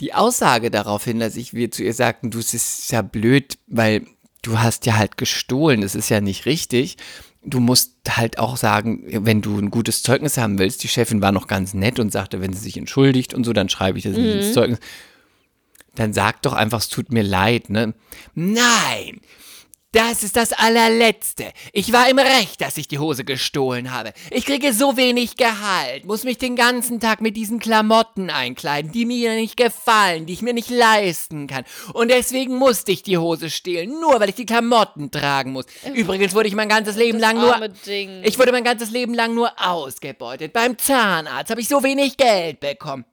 [0.00, 3.58] die Aussage darauf hin, dass ich wir zu ihr sagten, du, es ist ja blöd,
[3.66, 4.06] weil
[4.42, 6.96] du hast ja halt gestohlen, das ist ja nicht richtig.
[7.42, 11.32] Du musst halt auch sagen, wenn du ein gutes Zeugnis haben willst, die Chefin war
[11.32, 14.16] noch ganz nett und sagte, wenn sie sich entschuldigt und so, dann schreibe ich das
[14.16, 14.78] nicht ins Zeugnis.
[15.94, 17.94] Dann sag doch einfach, es tut mir leid, ne?
[18.34, 19.20] Nein!
[19.92, 21.52] Das ist das allerletzte.
[21.72, 24.12] Ich war im Recht, dass ich die Hose gestohlen habe.
[24.30, 29.04] Ich kriege so wenig Gehalt, muss mich den ganzen Tag mit diesen Klamotten einkleiden, die
[29.04, 31.64] mir nicht gefallen, die ich mir nicht leisten kann.
[31.92, 35.66] Und deswegen musste ich die Hose stehlen, nur weil ich die Klamotten tragen muss.
[35.92, 38.22] Übrigens wurde ich mein ganzes Leben Das lang nur Ding.
[38.22, 40.52] ich wurde mein ganzes Leben lang nur ausgebeutet.
[40.52, 43.04] Beim Zahnarzt habe ich so wenig Geld bekommen.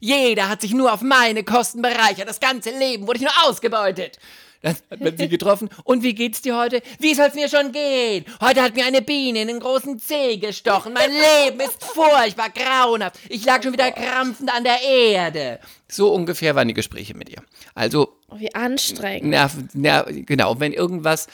[0.00, 2.28] Jeder hat sich nur auf meine Kosten bereichert.
[2.28, 4.18] Das ganze Leben wurde ich nur ausgebeutet.
[4.62, 5.68] Dann hat man sie getroffen.
[5.84, 6.82] Und wie geht's dir heute?
[6.98, 8.24] Wie soll's mir schon gehen?
[8.40, 10.92] Heute hat mir eine Biene in den großen Zeh gestochen.
[10.92, 13.18] Mein Leben ist furchtbar grauenhaft.
[13.28, 15.60] Ich lag schon wieder krampfend an der Erde.
[15.86, 17.42] So ungefähr waren die Gespräche mit ihr.
[17.74, 19.30] Also Oh, wie anstrengend.
[19.30, 21.28] Nerv, nerv, genau, wenn irgendwas.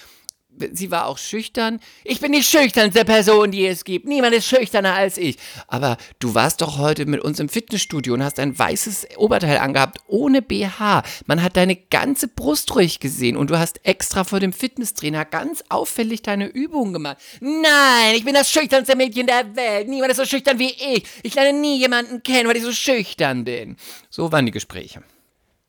[0.73, 1.81] Sie war auch schüchtern.
[2.05, 4.07] Ich bin die schüchternste Person, die es gibt.
[4.07, 5.37] Niemand ist schüchterner als ich.
[5.67, 9.99] Aber du warst doch heute mit uns im Fitnessstudio und hast ein weißes Oberteil angehabt,
[10.07, 11.03] ohne BH.
[11.27, 15.64] Man hat deine ganze Brust ruhig gesehen und du hast extra vor dem Fitnesstrainer ganz
[15.69, 17.19] auffällig deine Übungen gemacht.
[17.40, 19.88] Nein, ich bin das schüchternste Mädchen der Welt.
[19.88, 21.05] Niemand ist so schüchtern wie ich.
[21.23, 23.77] Ich lerne nie jemanden kennen, weil ich so schüchtern bin.
[24.11, 25.03] So waren die Gespräche.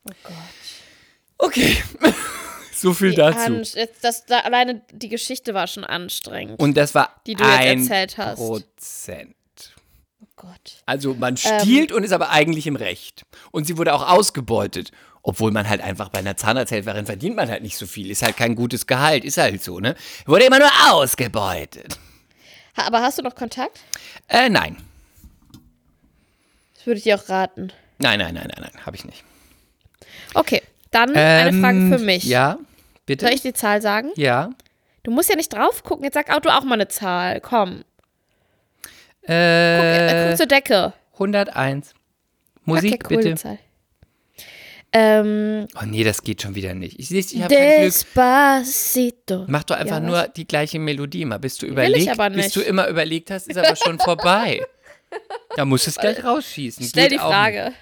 [0.04, 0.34] Oh Gott.
[1.38, 1.76] Okay.
[2.80, 3.52] so viel Wie dazu.
[3.52, 6.58] jetzt, das, da, alleine die Geschichte war schon anstrengend.
[6.60, 8.36] Und das war Die du jetzt ein erzählt hast.
[8.38, 9.34] Prozent.
[10.22, 10.82] oh Gott.
[10.86, 11.60] Also man Ähm.
[11.60, 13.24] stiehlt und ist aber eigentlich im Recht.
[13.50, 14.90] Und sie wurde auch ausgebeutet.
[15.22, 18.10] Obwohl man halt einfach bei einer Zahnarzthelferin verdient man halt nicht so viel.
[18.12, 19.24] Ist halt kein gutes Gehalt.
[19.24, 19.96] Ist halt so, ne?
[20.24, 21.98] Wurde immer nur ausgebeutet.
[22.76, 23.80] Aber hast du noch Kontakt?
[24.28, 24.76] Äh, nein.
[26.76, 27.72] Das würde ich dir auch raten.
[27.98, 28.86] Nein, nein, nein, nein, nein.
[28.86, 29.24] Habe ich nicht.
[30.34, 30.62] Okay,
[30.92, 32.24] dann eine Frage für mich.
[32.26, 32.58] Ähm, Ja,
[33.06, 33.24] bitte?
[33.26, 34.10] Soll ich die Zahl sagen?
[34.16, 34.50] ja.
[35.02, 36.04] Du musst ja nicht drauf gucken.
[36.04, 37.40] Jetzt sag auch du auch mal eine Zahl.
[37.40, 37.84] Komm.
[39.20, 40.92] Guck, Äh, äh, guck zur Decke.
[41.12, 41.94] 101.
[42.64, 43.34] Musik, okay, cool, bitte.
[43.36, 43.58] Zahl.
[44.92, 46.98] Ähm, Oh nee, das geht schon wieder nicht.
[46.98, 47.54] Ich, ich habe.
[47.54, 49.44] Despacito.
[49.46, 51.38] Mach doch einfach Ja, nur die gleiche Melodie mal.
[51.38, 54.60] Bis du überlegt, bis du immer überlegt hast, ist aber schon vorbei.
[55.54, 56.84] Da musst du es gleich rausschießen.
[56.84, 57.66] Stell Geht die Frage.
[57.66, 57.76] nicht.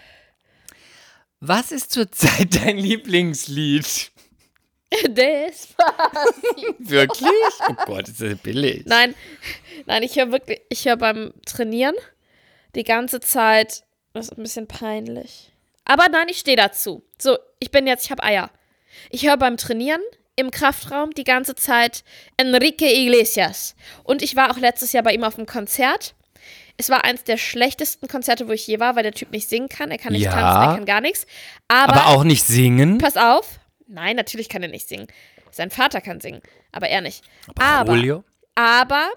[1.40, 4.12] Was ist zurzeit dein Lieblingslied?
[5.08, 6.74] Despacito.
[6.78, 7.28] Wirklich?
[7.68, 8.84] Oh Gott, ist das billig.
[8.86, 9.14] Nein,
[9.86, 11.94] nein, ich höre wirklich, ich höre beim Trainieren
[12.74, 15.52] die ganze Zeit, das ist ein bisschen peinlich.
[15.84, 17.02] Aber nein, ich stehe dazu.
[17.20, 18.50] So, ich bin jetzt, ich habe Eier.
[19.10, 20.00] Ich höre beim Trainieren
[20.36, 22.02] im Kraftraum die ganze Zeit
[22.36, 23.74] Enrique Iglesias.
[24.02, 26.14] Und ich war auch letztes Jahr bei ihm auf einem Konzert.
[26.76, 29.68] Es war eins der schlechtesten Konzerte, wo ich je war, weil der Typ nicht singen
[29.68, 29.92] kann.
[29.92, 30.32] Er kann nicht Ja.
[30.32, 31.26] tanzen, er kann gar nichts.
[31.68, 32.98] Aber, Aber auch nicht singen?
[32.98, 33.60] pass auf.
[33.86, 35.06] Nein, natürlich kann er nicht singen.
[35.50, 36.42] Sein Vater kann singen,
[36.72, 37.24] aber er nicht.
[37.58, 38.24] Aber, Julio?
[38.54, 39.08] aber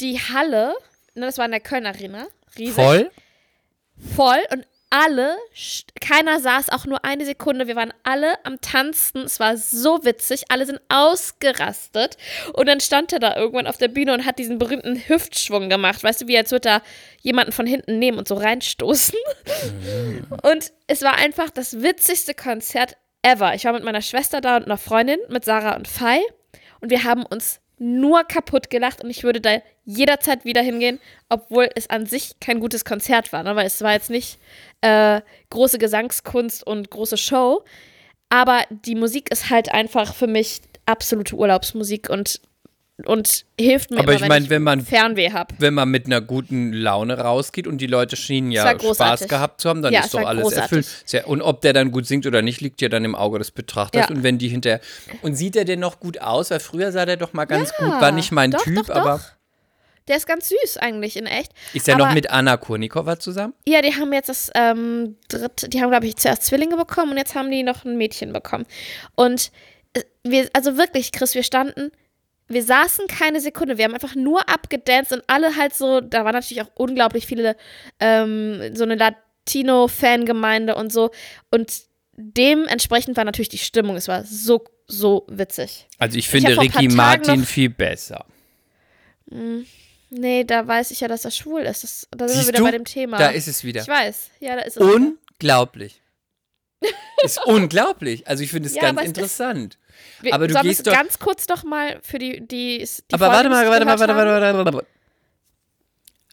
[0.00, 0.74] die Halle,
[1.14, 2.26] ne, das war in der Köln Arena,
[2.58, 3.10] riesig, Voll?
[4.14, 5.36] voll und alle,
[6.00, 10.44] keiner saß auch nur eine Sekunde, wir waren alle am Tanzen, es war so witzig,
[10.48, 12.16] alle sind ausgerastet
[12.54, 16.02] und dann stand er da irgendwann auf der Bühne und hat diesen berühmten Hüftschwung gemacht,
[16.02, 16.82] weißt du, wie als würde er
[17.20, 19.18] jemanden von hinten nehmen und so reinstoßen.
[20.42, 23.54] Und es war einfach das witzigste Konzert ever.
[23.54, 26.20] Ich war mit meiner Schwester da und einer Freundin, mit Sarah und Fei.
[26.80, 31.68] Und wir haben uns nur kaputt gelacht und ich würde da jederzeit wieder hingehen, obwohl
[31.74, 33.54] es an sich kein gutes Konzert war, ne?
[33.56, 34.38] weil es war jetzt nicht
[34.80, 37.62] äh, große Gesangskunst und große Show,
[38.28, 42.40] aber die Musik ist halt einfach für mich absolute Urlaubsmusik und,
[43.06, 45.54] und hilft mir Aber immer, ich wenn mein, ich wenn man- Fernweh habe.
[45.58, 49.68] Wenn man mit einer guten Laune rausgeht und die Leute schienen ja Spaß gehabt zu
[49.68, 50.62] haben, dann Ja, ist doch alles großartig.
[50.78, 51.04] erfüllt.
[51.12, 53.50] Ja- Und ob der dann gut singt oder nicht, liegt ja dann im Auge des
[53.52, 54.08] Betrachters.
[54.08, 54.14] Ja.
[54.14, 54.80] Und wenn die hinterher.
[55.22, 56.50] Und sieht er denn noch gut aus?
[56.50, 57.88] Weil früher sah der doch mal ganz gut.
[57.88, 59.12] War nicht mein doch, Typ, doch, aber.
[59.18, 59.24] doch.
[60.08, 61.52] Der ist ganz süß eigentlich in echt.
[61.74, 63.52] Ist er Aber- noch mit Anna Kurnikova zusammen?
[63.66, 67.18] Ja, die haben jetzt das ähm, dritte, die haben, glaube ich, zuerst Zwillinge bekommen und
[67.18, 68.64] jetzt haben die noch ein Mädchen bekommen.
[69.16, 69.52] Und
[69.92, 71.92] äh, wir, also wirklich, Chris, wir standen,
[72.48, 76.32] wir saßen keine Sekunde, wir haben einfach nur abgedanced und alle halt so, da waren
[76.34, 77.56] natürlich auch unglaublich viele,
[78.00, 81.10] ähm, so eine Latino-Fangemeinde und so.
[81.50, 81.82] Und
[82.16, 85.86] dementsprechend war natürlich die Stimmung, es war so, so witzig.
[85.98, 88.24] Also ich finde paar Ricky Martin noch- viel besser.
[90.10, 91.84] Nee, da weiß ich ja, dass er schwul ist.
[91.84, 92.64] Das, da sind Siehst wir wieder du?
[92.64, 93.18] bei dem Thema.
[93.18, 93.82] Da ist es wieder.
[93.82, 94.82] Ich weiß, ja, da ist es.
[94.82, 95.12] wieder.
[97.24, 98.26] Ist unglaublich.
[98.28, 99.78] Also ich finde es Ja, ganz aber es ist- interessant.
[100.20, 103.34] Wir, Aber du gehst doch- ganz kurz noch mal für die, die, die Aber Folge,
[103.36, 104.86] warte mal, warte mal, warte mal, warte mal, warte mal.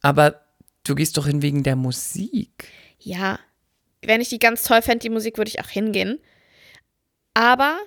[0.01, 0.41] Aber
[0.84, 2.67] du gehst doch hin wegen der Musik.
[2.99, 3.39] Ja,
[4.03, 6.19] wenn ich die ganz toll fände, die Musik, würde ich auch hingehen.
[7.34, 7.77] Aber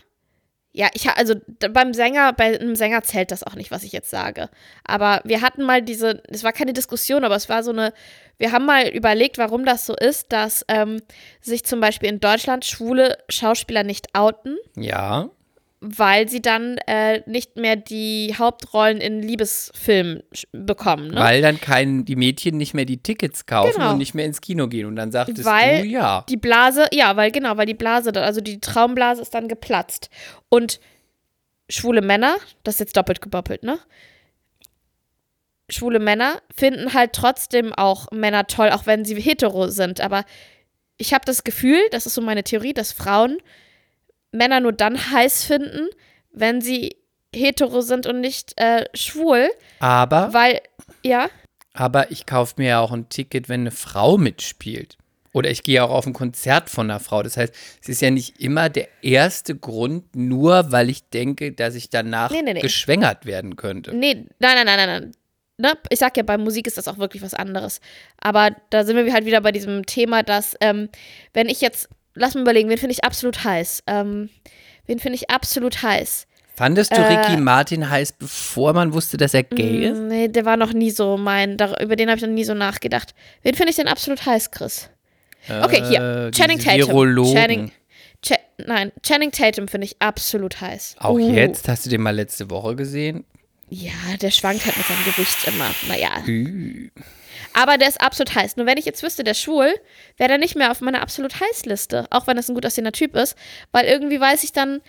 [0.78, 1.34] ja, ich also
[1.72, 4.48] beim Sänger, bei einem Sänger zählt das auch nicht, was ich jetzt sage.
[4.84, 7.92] Aber wir hatten mal diese, es war keine Diskussion, aber es war so eine,
[8.36, 11.02] wir haben mal überlegt, warum das so ist, dass ähm,
[11.40, 15.30] sich zum Beispiel in Deutschland schwule Schauspieler nicht outen, Ja.
[15.80, 21.08] Weil sie dann äh, nicht mehr die Hauptrollen in Liebesfilmen bekommen.
[21.08, 21.20] Ne?
[21.20, 23.92] Weil dann kein, die Mädchen nicht mehr die Tickets kaufen Genau.
[23.92, 24.86] und nicht mehr ins Kino gehen.
[24.86, 26.24] Und dann sagtest Weil du, ja.
[26.28, 30.10] Die Blase, ja, weil genau, weil die Blase, also die Traumblase ist dann geplatzt.
[30.48, 30.80] Und
[31.70, 33.78] schwule Männer, das ist jetzt doppelt geboppelt, ne?
[35.70, 40.00] Schwule Männer finden halt trotzdem auch Männer toll, auch wenn sie hetero sind.
[40.00, 40.24] Aber
[40.96, 43.36] ich habe das Gefühl, das ist so meine Theorie, dass Frauen
[44.32, 45.88] Männer nur dann heiß finden,
[46.32, 46.96] wenn sie
[47.34, 49.48] hetero sind und nicht äh, schwul.
[49.80, 50.60] Aber, Weil,
[51.04, 51.28] ja,
[51.74, 54.96] aber ich kaufe mir ja auch ein Ticket, wenn eine Frau mitspielt.
[55.32, 57.22] Oder ich gehe auch auf ein Konzert von einer Frau.
[57.22, 61.74] Das heißt, es ist ja nicht immer der erste Grund, nur weil ich denke, dass
[61.74, 62.60] ich danach Nee, nee, nee.
[62.60, 63.94] geschwängert werden könnte.
[63.94, 65.12] Nee, nein, nein, nein, nein, nein.
[65.58, 65.72] Ne?
[65.90, 67.80] Ich sag ja, bei Musik ist das auch wirklich was anderes.
[68.20, 70.88] Aber da sind wir halt wieder bei diesem Thema, dass, ähm,
[71.34, 73.82] wenn ich jetzt, lass mal überlegen, wen finde ich absolut heiß?
[73.86, 74.28] Ähm,
[74.86, 76.26] wen finde ich absolut heiß?
[76.54, 79.98] Fandest du Äh, Ricky Martin heiß, bevor man wusste, dass er gay ist?
[79.98, 82.42] Mm, Nee, der war noch nie so mein, dar- über den habe ich noch nie
[82.44, 83.14] so nachgedacht.
[83.42, 84.90] Wen finde ich denn absolut heiß, Chris?
[85.48, 86.88] Okay, hier, Äh, Channing Tatum.
[86.88, 87.32] Virologen.
[87.34, 87.72] Channing,
[88.22, 88.34] Cha
[88.66, 90.96] nein, Channing Tatum finde ich absolut heiß.
[90.98, 91.32] Auch Uh.
[91.32, 93.24] jetzt, hast du den mal letzte Woche gesehen?
[93.70, 95.70] Ja, der schwankt halt mit seinem Gewicht immer.
[95.86, 96.10] Naja.
[96.26, 96.90] Ü.
[97.52, 98.56] Aber der ist absolut heiß.
[98.56, 99.74] Nur wenn ich jetzt wüsste, der ist schwul,
[100.16, 102.06] wäre der nicht mehr auf meiner absolut heiß Liste.
[102.10, 103.36] Auch wenn es ein gut aussehender Typ ist.
[103.72, 104.80] Weil irgendwie weiß ich dann,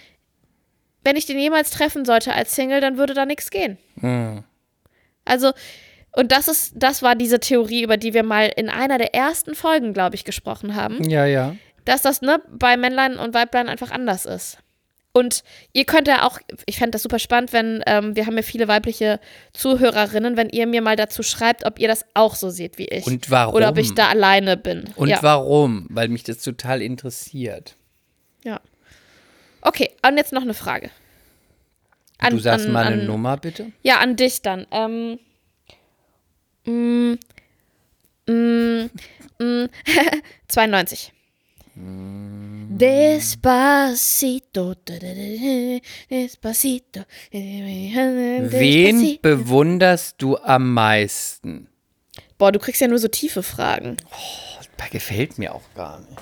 [1.03, 3.77] wenn ich den jemals treffen sollte als Single, dann würde da nichts gehen.
[3.99, 4.43] Hm.
[5.25, 5.53] Also,
[6.12, 9.55] und das ist, das war diese Theorie, über die wir mal in einer der ersten
[9.55, 11.03] Folgen, glaube ich, gesprochen haben.
[11.09, 11.55] Ja, ja.
[11.85, 14.57] Dass das, ne, bei Männlein und Weiblein einfach anders ist.
[15.12, 15.43] Und
[15.74, 18.67] ihr könnt ja auch, ich fände das super spannend, wenn, ähm, wir haben ja viele
[18.67, 19.19] weibliche
[19.54, 23.08] Zuhörerinnen, wenn ihr mir mal dazu schreibt, ob ihr das auch so seht wie ich.
[23.08, 23.56] Und warum?
[23.56, 24.86] Oder ob ich da alleine bin.
[24.95, 25.17] Und ja.
[25.22, 25.88] warum?
[25.89, 27.76] Weil mich das total interessiert.
[28.43, 28.62] ja.
[29.62, 30.89] Okay, und jetzt noch eine Frage.
[32.17, 33.72] An, du sagst an, mal eine an, Nummer, bitte.
[33.82, 34.65] Ja, an dich dann.
[34.72, 35.19] Ähm,
[36.65, 37.17] mm,
[38.32, 38.89] mm,
[39.39, 39.69] mm,
[40.48, 41.13] 92.
[42.79, 44.73] Despacito,
[46.09, 47.01] despacito.
[47.29, 51.67] Wen bewunderst du am meisten?
[52.37, 53.97] Boah, du kriegst ja nur so tiefe Fragen.
[54.77, 56.21] Das gefällt mir auch gar nicht.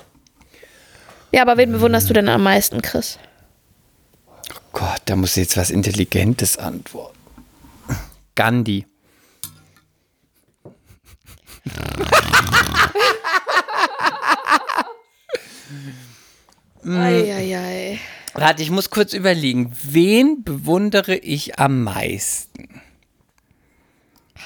[1.30, 3.20] Ja, aber wen bewunderst du denn am meisten, Chris?
[4.72, 7.16] Gott, da muss jetzt was Intelligentes antworten.
[8.34, 8.84] Gandhi.
[16.84, 17.98] Eieiei.
[18.34, 19.72] Warte, ich muss kurz überlegen.
[19.82, 22.80] Wen bewundere ich am meisten?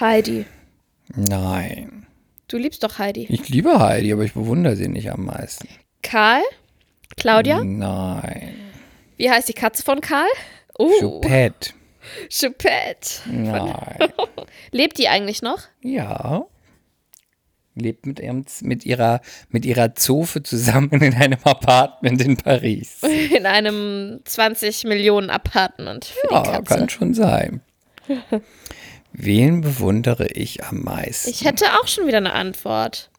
[0.01, 0.47] Heidi.
[1.15, 2.07] Nein.
[2.49, 3.27] Du liebst doch Heidi.
[3.29, 5.69] Ich liebe Heidi, aber ich bewundere sie nicht am meisten.
[6.03, 6.43] Karl?
[7.17, 7.63] Claudia?
[7.63, 8.55] Nein.
[9.17, 10.29] Wie heißt die Katze von Karl?
[10.79, 11.73] Uh, Choupette.
[12.31, 13.21] Choupette.
[13.27, 13.99] Nein.
[14.71, 15.61] Lebt die eigentlich noch?
[15.83, 16.47] Ja.
[17.75, 22.99] Lebt mit, ihrem, mit, ihrer, mit ihrer Zofe zusammen in einem Apartment in Paris.
[23.35, 27.63] In einem 20 Millionen Apartment Ja, kann schon sein.
[29.13, 31.31] Wen bewundere ich am meisten?
[31.31, 33.11] Ich hätte auch schon wieder eine Antwort.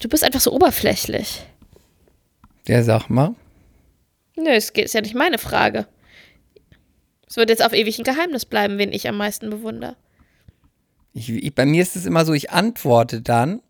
[0.00, 1.42] Du bist einfach so oberflächlich.
[2.68, 3.34] Der sag mal.
[4.36, 5.86] Nö, es geht- ist ja nicht meine Frage.
[7.28, 9.96] Es wird jetzt auf ewig ein Geheimnis bleiben, wen ich am meisten bewundere.
[11.12, 13.60] Ich, ich, bei mir ist es immer so, ich antworte dann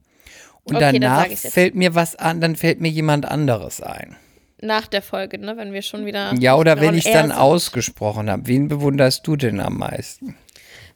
[0.64, 1.48] und Okay, dann danach jetzt.
[1.48, 4.16] fällt mir was an, dann fällt mir jemand anderes ein.
[4.62, 5.56] Nach der Folge, ne?
[5.56, 6.34] Wenn wir schon wieder.
[6.38, 7.38] Ja, oder wenn ich dann sind.
[7.38, 8.46] ausgesprochen habe.
[8.46, 10.36] Wen bewunderst du denn am meisten?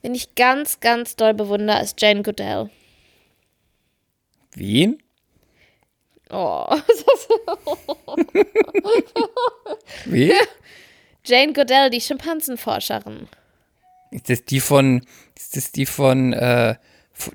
[0.02, 2.68] Wen ich ganz, ganz doll bewundere, ist Jane Goodell.
[4.54, 4.98] Wen?
[6.30, 6.66] Oh.
[10.04, 10.32] Wen?
[11.24, 13.28] Jane Goodell, die Schimpansenforscherin.
[14.14, 15.02] Ist das die von,
[15.36, 16.76] ist das die von, äh,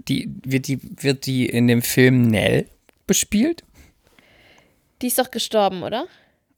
[0.08, 2.68] die, wird die, wird die in dem Film Nell
[3.06, 3.64] bespielt?
[5.02, 6.08] Die ist doch gestorben, oder?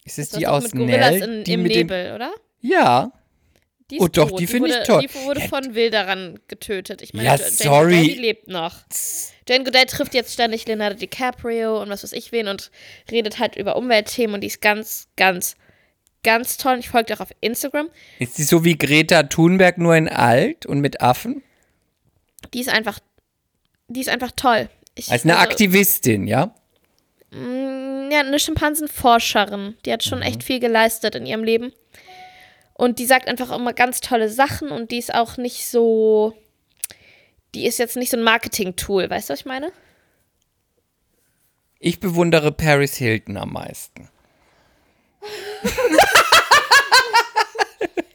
[0.06, 1.24] Ist es Das die aus Nell?
[1.24, 2.32] in, die im mit dem, Nebel, oder?
[2.62, 3.12] ja.
[3.90, 4.40] Die ist Oh, doch, tot.
[4.40, 5.02] die finde ich toll.
[5.02, 7.02] Die wurde von Wilderern getötet.
[7.02, 7.98] Ich meine, Ja, Jane sorry.
[7.98, 8.76] Goodell, die lebt noch.
[9.50, 12.72] Jane Goodell trifft jetzt ständig Leonardo DiCaprio und was weiß ich wen und
[13.12, 15.56] redet halt über Umweltthemen und die ist ganz, ganz,
[16.24, 16.78] ganz toll.
[16.80, 17.90] Ich folge auch auf Instagram.
[18.20, 21.44] Ist die so wie Greta Thunberg nur in alt und mit Affen?
[22.54, 23.00] Die ist einfach,
[23.88, 24.70] die ist einfach toll.
[24.96, 26.54] Ich, Als eine also, Aktivistin, ja?
[27.34, 29.78] Ja, eine Schimpansenforscherin.
[29.86, 30.26] Die hat schon Mhm.
[30.26, 31.72] echt viel geleistet in ihrem Leben.
[32.74, 36.36] Und die sagt einfach immer ganz tolle Sachen und die ist auch nicht so.
[37.54, 39.72] Die ist jetzt nicht so ein Marketing-Tool, weißt du, was ich meine?
[41.80, 44.10] Ich bewundere Paris Hilton am meisten.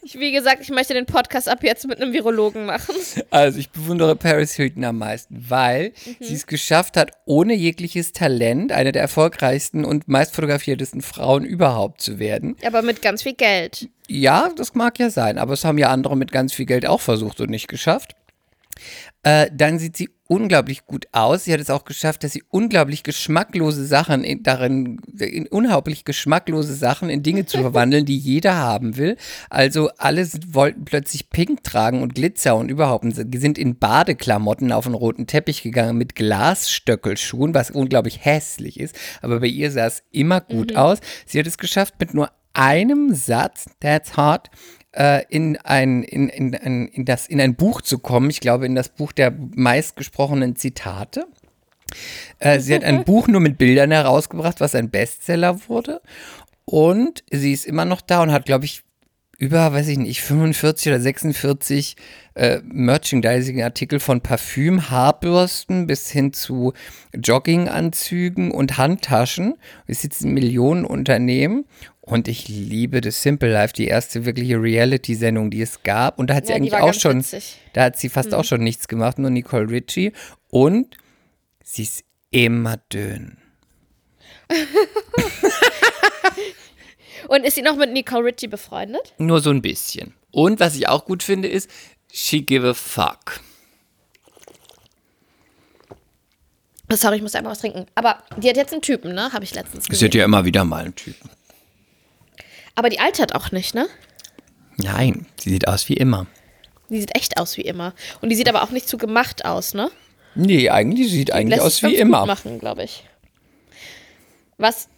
[0.06, 2.94] Ich, wie gesagt, ich möchte den Podcast ab jetzt mit einem Virologen machen.
[3.30, 8.70] Also ich bewundere Paris Hilton am meisten, weil sie es geschafft hat, ohne jegliches Talent
[8.70, 12.56] eine der erfolgreichsten und meistfotografiertesten Frauen überhaupt zu werden.
[12.64, 13.88] Aber mit ganz viel Geld.
[14.06, 17.00] Ja, das mag ja sein, aber es haben ja andere mit ganz viel Geld auch
[17.00, 18.14] versucht und nicht geschafft.
[19.22, 21.44] Äh, dann sieht sie unglaublich gut aus.
[21.44, 26.74] Sie hat es auch geschafft, dass sie unglaublich geschmacklose Sachen in, darin, in unglaublich geschmacklose
[26.74, 29.16] Sachen in Dinge zu verwandeln, die jeder haben will.
[29.50, 34.94] Also alle wollten plötzlich Pink tragen und Glitzer und überhaupt sind in Badeklamotten auf den
[34.94, 38.96] roten Teppich gegangen mit Glasstöckelschuhen, was unglaublich hässlich ist.
[39.22, 40.98] Aber bei ihr sah es immer gut aus.
[41.26, 44.50] Sie hat es geschafft mit nur einem Satz, that's hard,
[44.96, 48.30] äh, in ein, in, in, in, in, das, in ein Buch zu kommen.
[48.30, 51.26] Ich glaube, in das Buch der meistgesprochenen Zitate.
[52.38, 56.00] Äh, sie hat ein Buch nur mit Bildern herausgebracht, was ein Bestseller wurde.
[56.64, 58.82] Und sie ist immer noch da und hat, glaube ich,
[59.38, 61.96] über, weiß ich nicht, 45 oder 46
[62.34, 66.72] äh, Merchandising-Artikel von Parfüm, Haarbürsten bis hin zu
[67.14, 69.56] Jogginganzügen und Handtaschen.
[69.86, 71.66] Sie sitzt in Millionen Unternehmen
[72.06, 76.18] und ich liebe The Simple Life, die erste wirkliche Reality-Sendung, die es gab.
[76.18, 77.58] Und da hat sie Ja, eigentlich auch schon, witzig.
[77.74, 80.12] da hat sie fast auch schon nichts gemacht, nur Nicole Ritchie.
[80.48, 80.96] Und
[81.64, 83.36] sie ist immer dünn.
[87.28, 89.12] Und ist sie noch mit Nicole Ritchie befreundet?
[89.18, 90.14] Nur so ein bisschen.
[90.30, 91.68] Und was ich auch gut finde, ist,
[92.12, 93.40] she give a fuck.
[96.92, 97.86] Sorry, ich muss einmal was trinken.
[97.96, 99.32] Aber die hat jetzt einen Typen, ne?
[99.32, 100.06] Habe ich letztens Sie gesehen.
[100.06, 101.28] hat ja immer wieder mal einen Typen.
[102.76, 103.86] Aber die altert auch nicht, ne?
[104.76, 106.26] Nein, sie sieht aus wie immer.
[106.88, 107.94] Die sieht echt aus wie immer.
[108.20, 109.90] Und die sieht aber auch nicht zu gemacht aus, ne?
[110.34, 112.20] Nee, eigentlich sieht eigentlich Lässt aus wie immer.
[112.20, 113.04] Gut machen, glaube ich.
[114.58, 114.88] Was,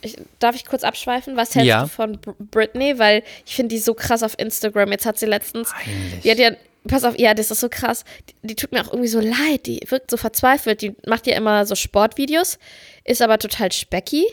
[0.00, 1.36] ich, darf ich kurz abschweifen?
[1.36, 1.82] Was hältst Ja.
[1.82, 2.98] du von Br Britney?
[2.98, 4.90] Weil ich finde die so krass auf Instagram.
[4.92, 6.20] Jetzt hat sie letztens, Peinlich.
[6.22, 6.52] die hat ja,
[6.88, 8.04] pass auf, ja, das ist so krass.
[8.28, 9.66] Die, die tut mir auch irgendwie so leid.
[9.66, 10.80] Die wirkt so verzweifelt.
[10.82, 12.58] Die macht ja immer so Sportvideos,
[13.04, 14.24] ist aber total specky.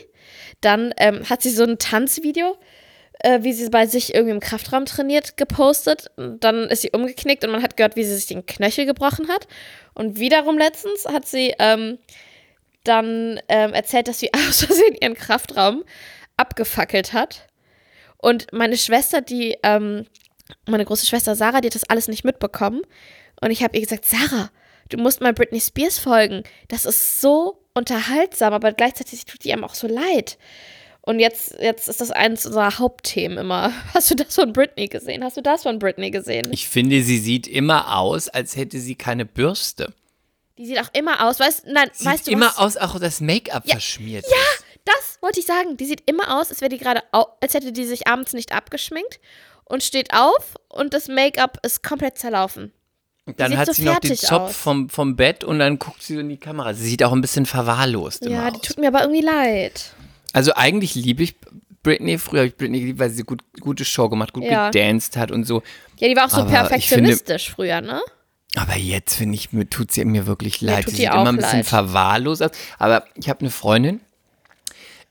[0.60, 2.56] Dann ähm, hat sie so ein Tanzvideo,
[3.22, 6.10] äh, wie sie bei sich irgendwie im Kraftraum trainiert, gepostet.
[6.16, 9.46] Dann ist sie umgeknickt und man hat gehört, wie sie sich den Knöchel gebrochen hat.
[9.94, 11.98] Und wiederum letztens hat sie ähm,
[12.84, 15.84] dann ähm, erzählt, dass sie aus Versehen ihren Kraftraum
[16.36, 17.46] abgefackelt hat.
[18.18, 20.06] Und meine Schwester, die, ähm,
[20.66, 22.82] meine große Schwester Sarah, die hat das alles nicht mitbekommen.
[23.40, 24.50] Und ich habe ihr gesagt, Sarah,
[24.88, 26.42] du musst mal Britney Spears folgen.
[26.68, 30.38] Das ist so unterhaltsam, aber gleichzeitig tut die einem auch so leid.
[31.04, 33.72] Und jetzt, jetzt ist das eines unserer Hauptthemen immer.
[33.94, 35.24] Hast du das von Britney gesehen?
[35.24, 36.46] Hast du das von Britney gesehen?
[36.52, 39.92] Ich finde, sie sieht immer aus, als hätte sie keine Bürste.
[40.58, 42.58] die sieht auch immer aus, weißt, nein, Sieht weißt du immer was?
[42.58, 44.24] aus, auch das Make-up verschmiert.
[44.30, 44.36] Ja,
[44.84, 45.76] Das wollte ich sagen.
[45.76, 49.18] Die sieht immer aus, als wäre die gerade, als hätte die sich abends nicht abgeschminkt
[49.64, 52.72] und steht auf und das Make-up ist komplett zerlaufen.
[53.36, 54.56] Dann sieht hat so sie noch den Zopf aus.
[54.56, 56.74] vom, vom Bett und dann guckt sie so in die Kamera.
[56.74, 58.62] Sie sieht auch ein bisschen verwahrlost immer Ja, die aus.
[58.62, 59.94] tut mir aber irgendwie leid.
[60.32, 61.36] Also eigentlich liebe ich
[61.82, 62.18] Britney.
[62.18, 64.70] Früher habe ich Britney geliebt, weil sie gut, gute Show gemacht, gut Ja.
[64.70, 65.62] gedanced hat und so.
[65.98, 68.00] Ja, die war auch so Aber ich perfektionistisch früher, ne?
[68.56, 70.84] Aber jetzt finde ich, mir tut sie mir wirklich leid.
[70.84, 71.66] tut sie sieht immer ein bisschen leid.
[71.66, 72.50] verwahrlost aus.
[72.78, 74.00] Aber ich habe eine Freundin,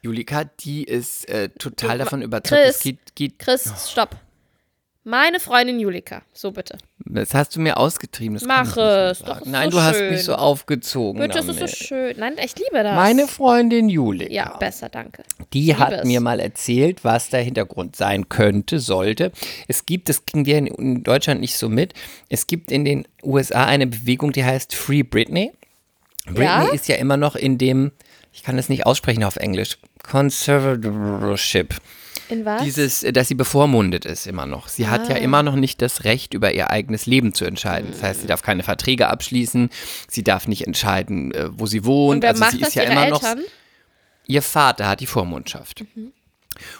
[0.01, 2.61] Julika, die ist äh, total davon überzeugt.
[2.63, 2.75] Chris.
[2.77, 4.15] Es geht, geht, Chris, stopp.
[5.03, 6.21] Meine Freundin Julika.
[6.31, 6.77] So bitte.
[6.99, 8.35] das hast du mir ausgetrieben.
[8.35, 10.11] Das Mach kann ich nicht es, doch, ist Nein, so du hast schön.
[10.11, 11.21] mich so aufgezogen.
[11.21, 11.75] Bitte, das ist so damit.
[11.75, 12.15] schön.
[12.19, 12.95] Nein, ich liebe das.
[12.95, 14.31] Meine Freundin Julika.
[14.31, 15.23] Ja, besser, danke.
[15.53, 16.03] Die hat es.
[16.05, 19.31] mir mal erzählt, was der Hintergrund sein könnte, sollte.
[19.67, 21.95] Es gibt, das kriegen wir in- Deutschland nicht so mit,
[22.29, 25.51] es gibt in den USA eine Bewegung, die heißt Free Britney.
[26.25, 26.67] Britney Ja?
[26.71, 27.91] ist ja immer noch in dem,
[28.31, 31.75] ich kann das nicht aussprechen auf Englisch, Conservatorship.
[32.29, 32.63] In was?
[32.63, 34.67] Dieses, äh, dass sie bevormundet ist immer noch.
[34.67, 35.11] Sie hat Ah.
[35.11, 37.89] ja immer noch nicht das Recht, über ihr eigenes Leben zu entscheiden.
[37.91, 39.69] Das heißt, sie darf keine Verträge abschließen,
[40.09, 42.17] sie darf nicht entscheiden, äh, wo sie wohnt.
[42.17, 43.43] Und wer also macht sie das, ist ja immer noch Eltern?
[44.27, 45.83] Ihr Vater hat die Vormundschaft.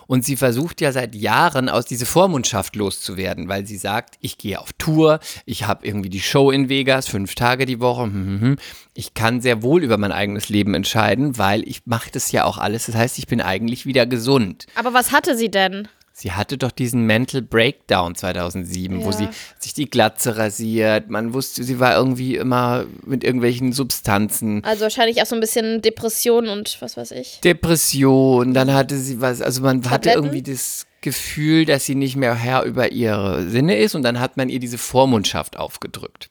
[0.08, 4.60] Und sie versucht ja seit Jahren aus dieser Vormundschaft loszuwerden, weil sie sagt, ich gehe
[4.60, 8.42] auf Tour, ich habe irgendwie die Show in Vegas, fünf Tage die Woche, hm, hm,
[8.42, 8.58] hm.
[8.94, 12.58] ich kann sehr wohl über mein eigenes Leben entscheiden, weil ich mache das ja auch
[12.58, 12.86] alles.
[12.86, 14.68] Das heißt, ich bin eigentlich wieder gesund.
[14.76, 15.88] Aber was hatte sie denn?
[16.22, 19.12] Sie hatte doch diesen Mental Breakdown 2007, wo Ja.
[19.12, 21.10] sie sich die Glatze rasiert.
[21.10, 24.64] Man wusste, sie war irgendwie immer mit irgendwelchen Substanzen.
[24.64, 27.40] Also wahrscheinlich auch so ein bisschen Depression und was weiß ich.
[27.44, 30.26] Depression, dann hatte sie was, also man hatte Tabletten?
[30.26, 34.38] irgendwie das Gefühl, dass sie nicht mehr Herr über ihre Sinne ist und dann hat
[34.38, 36.30] man ihr diese Vormundschaft aufgedrückt.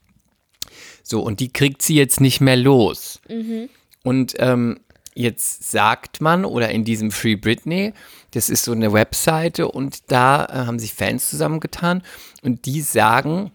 [1.02, 3.20] So, und die kriegt sie jetzt nicht mehr los.
[4.04, 4.78] Und ähm,
[5.14, 7.92] jetzt sagt man, oder in diesem Free Britney,
[8.32, 12.02] das ist so eine Webseite und da äh, haben sich Fans zusammengetan
[12.42, 13.52] und die sagen,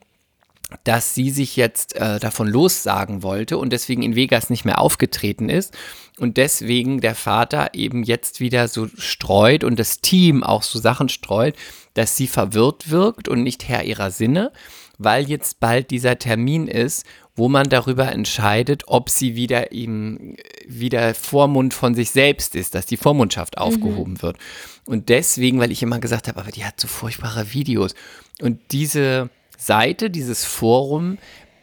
[0.83, 5.47] dass sie sich jetzt äh, davon lossagen wollte und deswegen in Vegas nicht mehr aufgetreten
[5.47, 5.75] ist
[6.19, 11.07] und deswegen der Vater eben jetzt wieder so streut und das Team auch so Sachen
[11.07, 11.55] streut,
[11.93, 14.51] dass sie verwirrt wirkt und nicht Herr ihrer Sinne,
[14.97, 20.35] weil jetzt bald dieser Termin ist, wo man darüber entscheidet, ob sie wieder ihm
[20.67, 24.37] wieder Vormund von sich selbst ist, dass die Vormundschaft aufgehoben wird.
[24.85, 27.93] Und deswegen, weil ich immer gesagt habe, aber die hat so furchtbare Videos.
[28.41, 31.17] Und diese Seite, dieses Forum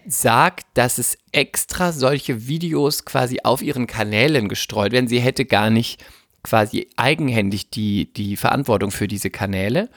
[0.06, 5.08] sagt, dass es extra solche Videos quasi auf ihren Kanälen gestreut werden.
[5.08, 6.04] Sie hätte gar nicht
[6.42, 9.88] quasi eigenhändig die, die Verantwortung für diese Kanäle.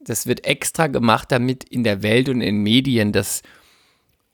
[0.00, 3.42] Das wird extra gemacht, damit in der Welt und in Medien das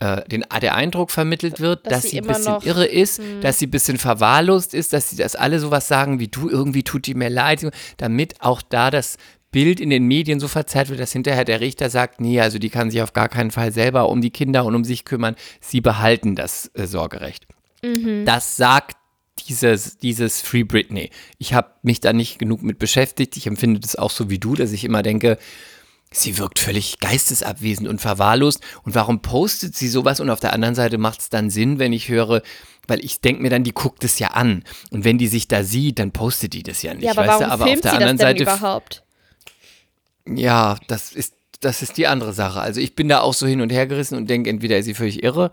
[0.00, 2.68] äh, den, der Eindruck vermittelt wird, Dass dass, sie ein bisschen noch- hm.
[2.68, 6.28] irre ist, dass sie ein bisschen verwahrlost ist, dass sie das alle sowas sagen wie
[6.28, 9.16] du, irgendwie tut die mir leid, damit auch da das
[9.52, 12.70] Bild in den Medien so verzerrt wird, dass hinterher der Richter sagt, nee, also die
[12.70, 15.80] kann sich auf gar keinen Fall selber um die Kinder und um sich kümmern, sie
[15.80, 17.46] behalten das äh, Sorgerecht.
[18.24, 18.96] Das sagt
[19.48, 21.10] dieses, dieses Free Britney.
[21.38, 23.36] Ich habe mich da nicht genug mit beschäftigt.
[23.36, 25.38] Ich empfinde das auch so wie du, dass ich immer denke,
[26.12, 28.60] sie wirkt völlig geistesabwesend und verwahrlost.
[28.82, 30.20] Und warum postet sie sowas?
[30.20, 32.42] Und auf der anderen Seite macht es dann Sinn, wenn ich höre,
[32.88, 34.64] weil ich denke mir dann, die guckt es ja an.
[34.90, 37.04] Und wenn die sich da sieht, dann postet die das ja nicht.
[37.04, 37.52] Ja, aber weißt warum du?
[37.52, 39.04] aber auf filmt der sie das anderen denn Seite überhaupt?
[40.26, 42.60] ja, das ist, das ist die andere Sache.
[42.60, 44.94] Also ich bin da auch so hin und her gerissen und denke, entweder ist sie
[44.94, 45.50] völlig irre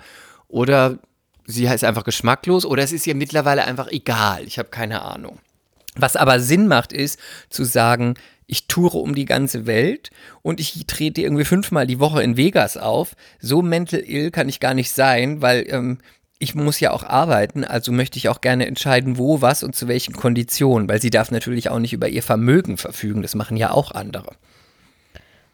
[0.47, 0.99] oder
[1.45, 4.43] sie ist einfach geschmacklos oder es ist ihr mittlerweile einfach egal.
[4.45, 5.39] Ich habe keine Ahnung.
[5.95, 8.15] Was aber Sinn macht, ist zu sagen,
[8.47, 10.09] ich toure um die ganze Welt
[10.41, 13.15] und ich trete irgendwie fünfmal die Woche in Vegas auf.
[13.39, 15.99] So mental ill kann ich gar nicht sein, weil ähm,
[16.39, 19.87] ich muss ja auch arbeiten, also möchte ich auch gerne entscheiden, wo, was und zu
[19.87, 23.21] welchen Konditionen, weil sie darf natürlich auch nicht über ihr Vermögen verfügen.
[23.21, 24.35] Das machen ja auch andere.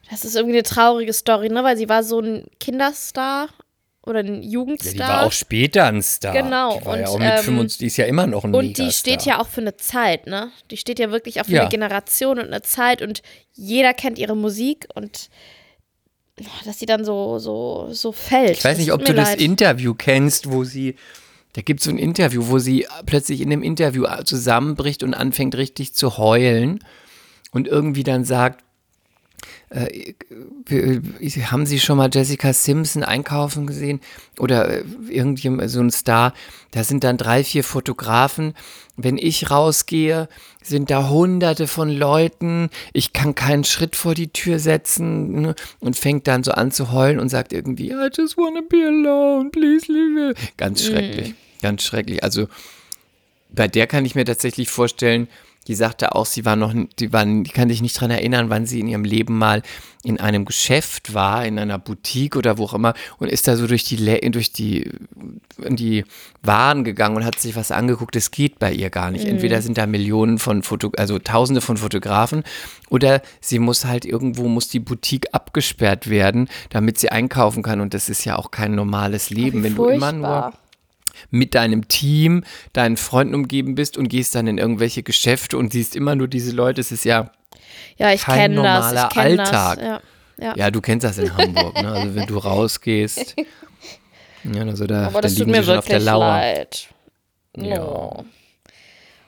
[0.09, 1.63] Das ist irgendwie eine traurige Story, ne?
[1.63, 3.49] Weil sie war so ein Kinderstar
[4.05, 4.91] oder ein Ja, Jugendstar.
[4.93, 6.33] die war auch später ein Star.
[6.33, 8.53] Genau, Die war ja und, auch mit ähm, 25, die ist ja immer noch ein
[8.53, 10.51] Und die steht ja auch für eine Zeit, ne?
[10.71, 11.61] Die steht ja wirklich auch für Ja.
[11.61, 13.21] eine Generation und eine Zeit und
[13.53, 15.29] jeder kennt ihre Musik und
[16.65, 18.57] dass sie dann so, so, so fällt.
[18.57, 19.41] Ich weiß nicht, ob du das leid.
[19.41, 20.95] Interview kennst, wo sie,
[21.53, 25.55] da gibt es so ein Interview, wo sie plötzlich in dem Interview zusammenbricht und anfängt
[25.55, 26.83] richtig zu heulen
[27.51, 28.63] und irgendwie dann sagt,
[29.73, 30.13] äh,
[31.45, 34.01] haben Sie schon mal Jessica Simpson einkaufen gesehen?
[34.39, 36.33] Oder äh, irgendjemand, so ein Star,
[36.71, 38.53] da sind dann drei, vier Fotografen.
[38.95, 40.29] Wenn ich rausgehe,
[40.61, 42.69] sind da hunderte von Leuten.
[42.93, 45.55] Ich kann keinen Schritt vor die Tür setzen ne?
[45.79, 49.49] und fängt dann so an zu heulen und sagt irgendwie, I just wanna be alone,
[49.49, 50.33] please leave me.
[50.57, 52.23] Ganz schrecklich, ganz schrecklich.
[52.23, 52.47] Also
[53.49, 55.27] bei der kann ich mir tatsächlich vorstellen,
[55.67, 58.65] die sagte auch, sie war noch, die, war, die kann sich nicht dran erinnern, wann
[58.65, 59.61] sie in ihrem Leben mal
[60.03, 63.67] in einem Geschäft war, in einer Boutique oder wo auch immer und ist da so
[63.67, 63.97] durch die,
[64.31, 64.91] durch die,
[65.61, 66.03] in die
[66.41, 68.15] Waren gegangen und hat sich was angeguckt.
[68.15, 69.25] Das geht bei ihr gar nicht.
[69.25, 72.43] Entweder sind da Millionen von Foto, also Tausende von Fotografen
[72.89, 77.93] oder sie muss halt irgendwo, muss die Boutique abgesperrt werden, damit sie einkaufen kann und
[77.93, 80.62] das ist ja auch kein normales Leben, wenn du immer nur furchtbar.
[81.29, 82.43] Mit deinem Team,
[82.73, 86.51] deinen Freunden umgeben bist und gehst dann in irgendwelche Geschäfte und siehst immer nur diese
[86.51, 86.81] Leute.
[86.81, 87.31] Es ist ja,
[87.97, 88.85] Ja, ich kein kenne das.
[88.91, 89.79] normaler Ich Alltag.
[89.79, 89.85] Das.
[89.87, 90.01] Ja,
[90.37, 90.53] ja.
[90.55, 91.91] ja, du kennst das in Hamburg, ne?
[91.91, 93.35] Also wenn du rausgehst.
[94.53, 96.87] Ja, also da, Aber da das tut liegen mir wirklich leid.
[97.55, 97.81] Ja.
[97.83, 98.25] Oh.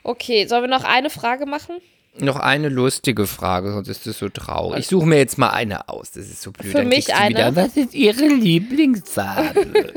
[0.03, 1.77] Okay, sollen wir noch eine Frage machen?
[2.19, 4.79] Noch eine lustige Frage, sonst ist es so traurig.
[4.79, 6.11] Ich suche mir jetzt mal eine aus.
[6.11, 6.71] Das ist so blöd.
[6.71, 7.55] Für Dann mich du Wieder, eine.
[7.55, 9.93] was ist Ihre Lieblingsfarbe?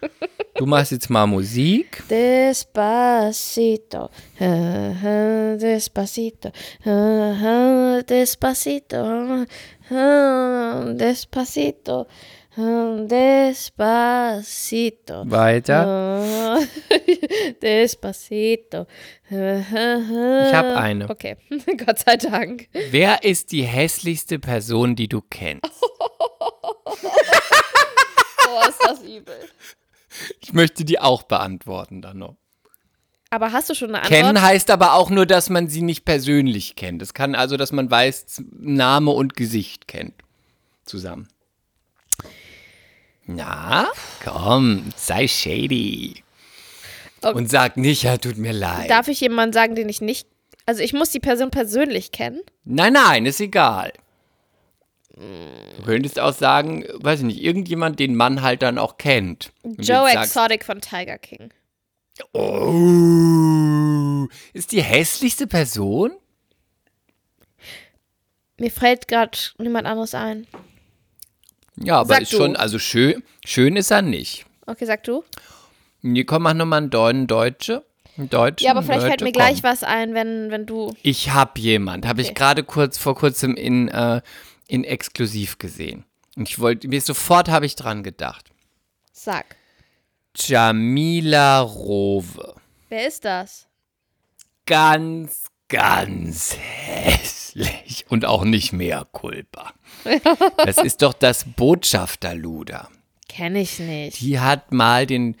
[0.56, 2.02] du machst jetzt mal Musik.
[2.10, 4.10] Despacito,
[4.40, 6.50] ah, ah, despacito,
[6.84, 9.46] ah, despacito,
[10.94, 12.06] despacito,
[13.06, 15.30] despacito.
[15.30, 16.58] Weiter.
[17.62, 18.86] Despacito.
[19.28, 21.08] Ich Ich hab eine.
[21.08, 21.36] Okay,
[21.84, 22.68] Gott sei Dank.
[22.90, 25.64] Wer ist die hässlichste Person, die du kennst?
[28.52, 29.38] Oh, ist das übel.
[30.40, 32.34] Ich möchte die auch beantworten dann noch.
[33.30, 34.20] Aber hast du schon eine Antwort?
[34.20, 37.00] Kennen heißt aber auch nur, dass man sie nicht persönlich kennt.
[37.00, 40.14] Es kann also, dass man weiß, Name und Gesicht kennt.
[40.84, 41.28] Zusammen.
[43.26, 43.88] Na,
[44.24, 46.22] komm, sei shady.
[47.22, 47.36] Okay.
[47.36, 48.88] Und sag nicht, ja, tut mir leid.
[48.90, 50.26] Darf ich jemanden sagen, den ich nicht.
[50.66, 52.40] Also ich muss die Person persönlich kennen.
[52.64, 53.92] Nein, nein, ist egal.
[55.16, 59.52] Du könntest auch sagen, weiß ich nicht, irgendjemand, den man halt dann auch kennt.
[59.62, 61.52] Und Joe Exotic von Tiger King.
[62.32, 66.12] Oh, ist die hässlichste Person?
[68.58, 70.46] Mir fällt gerade niemand anderes ein.
[71.82, 72.36] Ja, aber Sag ist du.
[72.38, 74.44] schon, also schön, schön ist er nicht.
[74.66, 75.24] Okay, sag du.
[76.02, 77.84] Nee, komm, mach nochmal einen Deuten, Deutsche.
[78.16, 79.70] Deutschen, Ja, aber vielleicht fällt Leute, mir gleich komm.
[79.70, 80.94] was ein, wenn, wenn du.
[81.02, 82.34] Ich hab jemand, habe ich Okay.
[82.34, 84.20] gerade kurz vor kurzem in, äh,
[84.68, 86.04] in Exklusiv gesehen.
[86.36, 88.50] Und ich wollte, mir sofort habe ich dran gedacht.
[89.12, 89.56] Sag.
[90.36, 92.54] Jamila Rowe.
[92.88, 93.66] Wer ist das?
[94.66, 98.04] Ganz, ganz hässlich.
[98.08, 99.72] Und auch nicht mehr Culpa.
[100.64, 102.88] Das ist doch das Botschafterluder.
[103.28, 104.20] Kenn ich nicht.
[104.20, 105.36] Die hat mal den,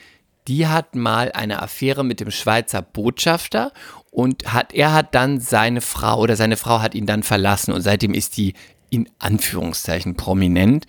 [0.48, 3.72] die hat mal eine Affäre mit dem Schweizer Botschafter
[4.10, 7.82] und hat, er hat dann seine Frau oder seine Frau hat ihn dann verlassen und
[7.82, 8.54] seitdem ist die
[8.90, 10.86] in Anführungszeichen prominent.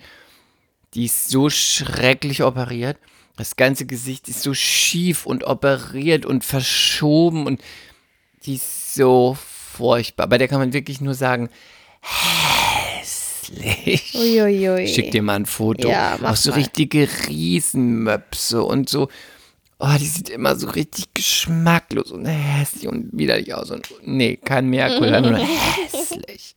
[0.94, 2.98] Die ist so schrecklich operiert.
[3.36, 7.62] Das ganze Gesicht ist so schief und operiert und verschoben und
[8.44, 9.36] die ist so
[9.72, 10.26] furchtbar.
[10.26, 11.48] Bei der kann man wirklich nur sagen,
[12.00, 14.14] hässlich.
[14.14, 14.84] Uiuiui.
[14.84, 15.88] Ich schick dir mal ein Foto.
[15.88, 16.56] Ja, mach Auch so mal.
[16.56, 19.08] richtige Riesenmöpse und so.
[19.78, 23.70] Oh, die sieht immer so richtig geschmacklos und hässlich und widerlich aus.
[23.70, 26.54] Und nee, kein Merkur, nur hässlich.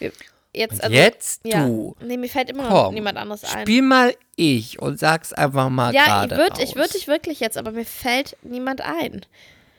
[0.56, 1.66] Jetzt, also, jetzt ja.
[1.66, 1.94] du.
[2.00, 3.60] Nee, mir fällt immer noch Komm, niemand anderes ein.
[3.60, 6.76] Spiel mal ich und sag's einfach mal ja, ich gerade würde ich raus.
[6.76, 9.20] würd dich wirklich jetzt, aber mir fällt niemand ein.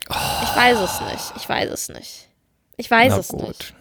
[0.09, 1.33] Ich weiß es nicht.
[1.35, 2.27] Ich weiß es nicht.
[2.77, 3.47] Ich weiß Na es gut.
[3.47, 3.73] nicht.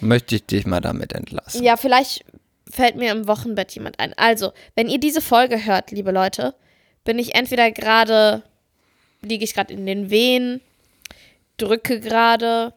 [0.00, 1.62] Möchte ich dich mal damit entlassen.
[1.62, 2.24] Ja, vielleicht
[2.70, 4.14] fällt mir im Wochenbett jemand ein.
[4.16, 6.54] Also, wenn ihr diese Folge hört, liebe Leute,
[7.04, 8.42] bin ich entweder gerade,
[9.20, 10.60] liege ich gerade in den Wehen,
[11.56, 12.72] drücke gerade,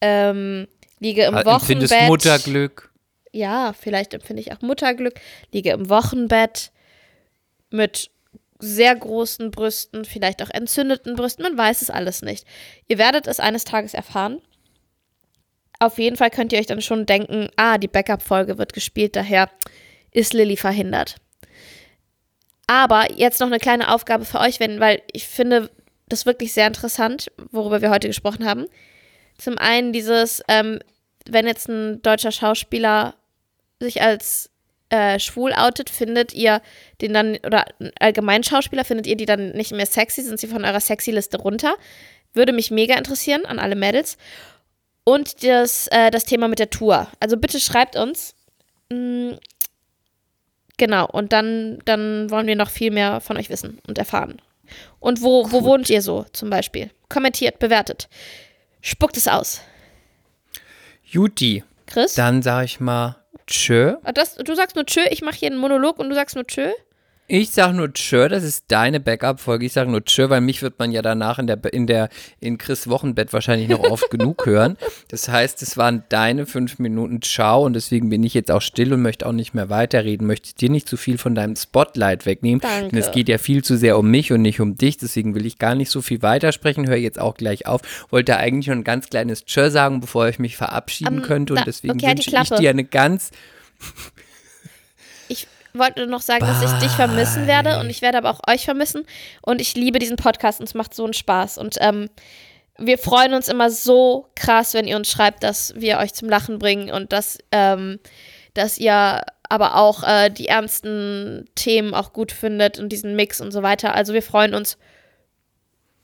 [0.00, 0.66] ähm,
[1.00, 2.08] liege im Empfindest Wochenbett.
[2.08, 2.90] Mutterglück.
[3.32, 5.20] Ja, vielleicht empfinde ich auch Mutterglück,
[5.52, 6.72] liege im Wochenbett
[7.70, 8.10] mit
[8.58, 12.46] sehr großen Brüsten, vielleicht auch entzündeten Brüsten, man weiß es alles nicht.
[12.88, 14.40] Ihr werdet es eines Tages erfahren.
[15.78, 19.50] Auf jeden Fall könnt ihr euch dann schon denken, ah, die Backup-Folge wird gespielt, daher
[20.10, 21.16] ist Lilly verhindert.
[22.66, 25.70] Aber jetzt noch eine kleine Aufgabe für euch, wenn, weil ich finde
[26.08, 28.66] das wirklich sehr interessant, worüber wir heute gesprochen haben.
[29.38, 30.78] Zum einen dieses, ähm,
[31.28, 33.14] wenn jetzt ein deutscher Schauspieler
[33.80, 34.50] sich als
[34.90, 36.60] äh, schwul outet, findet ihr
[37.00, 40.22] den dann, oder ein allgemein Schauspieler, findet ihr die dann nicht mehr sexy?
[40.22, 41.74] Sind sie von eurer Sexy-Liste runter?
[42.34, 44.16] Würde mich mega interessieren an alle Mädels.
[45.04, 47.08] Und das, äh, das Thema mit der Tour.
[47.20, 48.34] Also bitte schreibt uns.
[48.90, 49.32] Mm,
[50.76, 54.40] genau, und dann, dann wollen wir noch viel mehr von euch wissen und erfahren.
[54.98, 56.90] Und wo, wo wohnt ihr so zum Beispiel?
[57.08, 58.08] Kommentiert, bewertet.
[58.80, 59.60] Spuckt es aus.
[61.04, 62.14] Juti, Chris?
[62.14, 63.16] dann sag ich mal
[63.46, 63.96] tschö.
[64.02, 66.46] Ah, Das, du sagst nur tschö, ich mache hier einen Monolog und du sagst nur
[66.46, 66.70] tschö.
[67.28, 69.66] Ich sag nur tschö, das ist deine Backup-Folge.
[69.66, 72.08] Ich sag nur tschö, weil mich wird man ja danach in der, in der,
[72.38, 74.76] in Chris Wochenbett wahrscheinlich noch oft genug hören.
[75.08, 78.92] Das heißt, es waren deine fünf Minuten Ciao und deswegen bin ich jetzt auch still
[78.92, 80.26] und möchte auch nicht mehr weiterreden.
[80.26, 82.60] Möchte dir nicht zu viel von deinem Spotlight wegnehmen.
[82.60, 82.88] Danke.
[82.90, 84.96] Denn es geht ja viel zu sehr um mich und nicht um dich.
[84.96, 86.88] Deswegen will ich gar nicht so viel weitersprechen.
[86.88, 87.82] Höre jetzt auch gleich auf.
[88.10, 91.52] Wollte eigentlich nur ein ganz kleines Tschö sagen, bevor ich mich verabschieden Ähm, könnte.
[91.52, 93.30] Und da- deswegen okay, halt wünsche ich dir eine ganz
[95.78, 99.04] wollte noch sagen, dass ich dich vermissen werde und ich werde aber auch euch vermissen.
[99.42, 101.58] Und ich liebe diesen Podcast und es macht so einen Spaß.
[101.58, 102.08] Und ähm,
[102.78, 106.58] wir freuen uns immer so krass, wenn ihr uns schreibt, dass wir euch zum Lachen
[106.58, 107.98] bringen und dass, ähm,
[108.54, 113.52] dass ihr aber auch äh, die ernsten Themen auch gut findet und diesen Mix und
[113.52, 113.94] so weiter.
[113.94, 114.76] Also wir freuen uns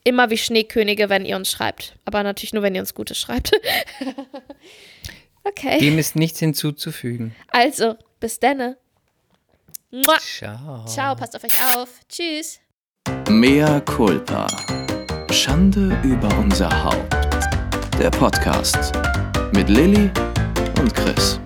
[0.04, 1.96] immer wie Schneekönige, wenn ihr uns schreibt.
[2.04, 3.52] Aber natürlich nur, wenn ihr uns Gutes schreibt.
[5.44, 5.78] okay.
[5.78, 7.34] Dem ist nichts hinzuzufügen.
[7.48, 8.76] Also, bis denne.
[9.94, 10.16] Mua.
[10.18, 10.86] Ciao.
[10.86, 12.00] Ciao, passt auf euch auf.
[12.08, 12.58] Tschüss.
[13.28, 14.46] Mea culpa.
[15.30, 17.14] Schande über unser Haupt.
[17.98, 18.92] Der Podcast
[19.52, 20.10] mit Lilly
[20.80, 21.38] und Chris.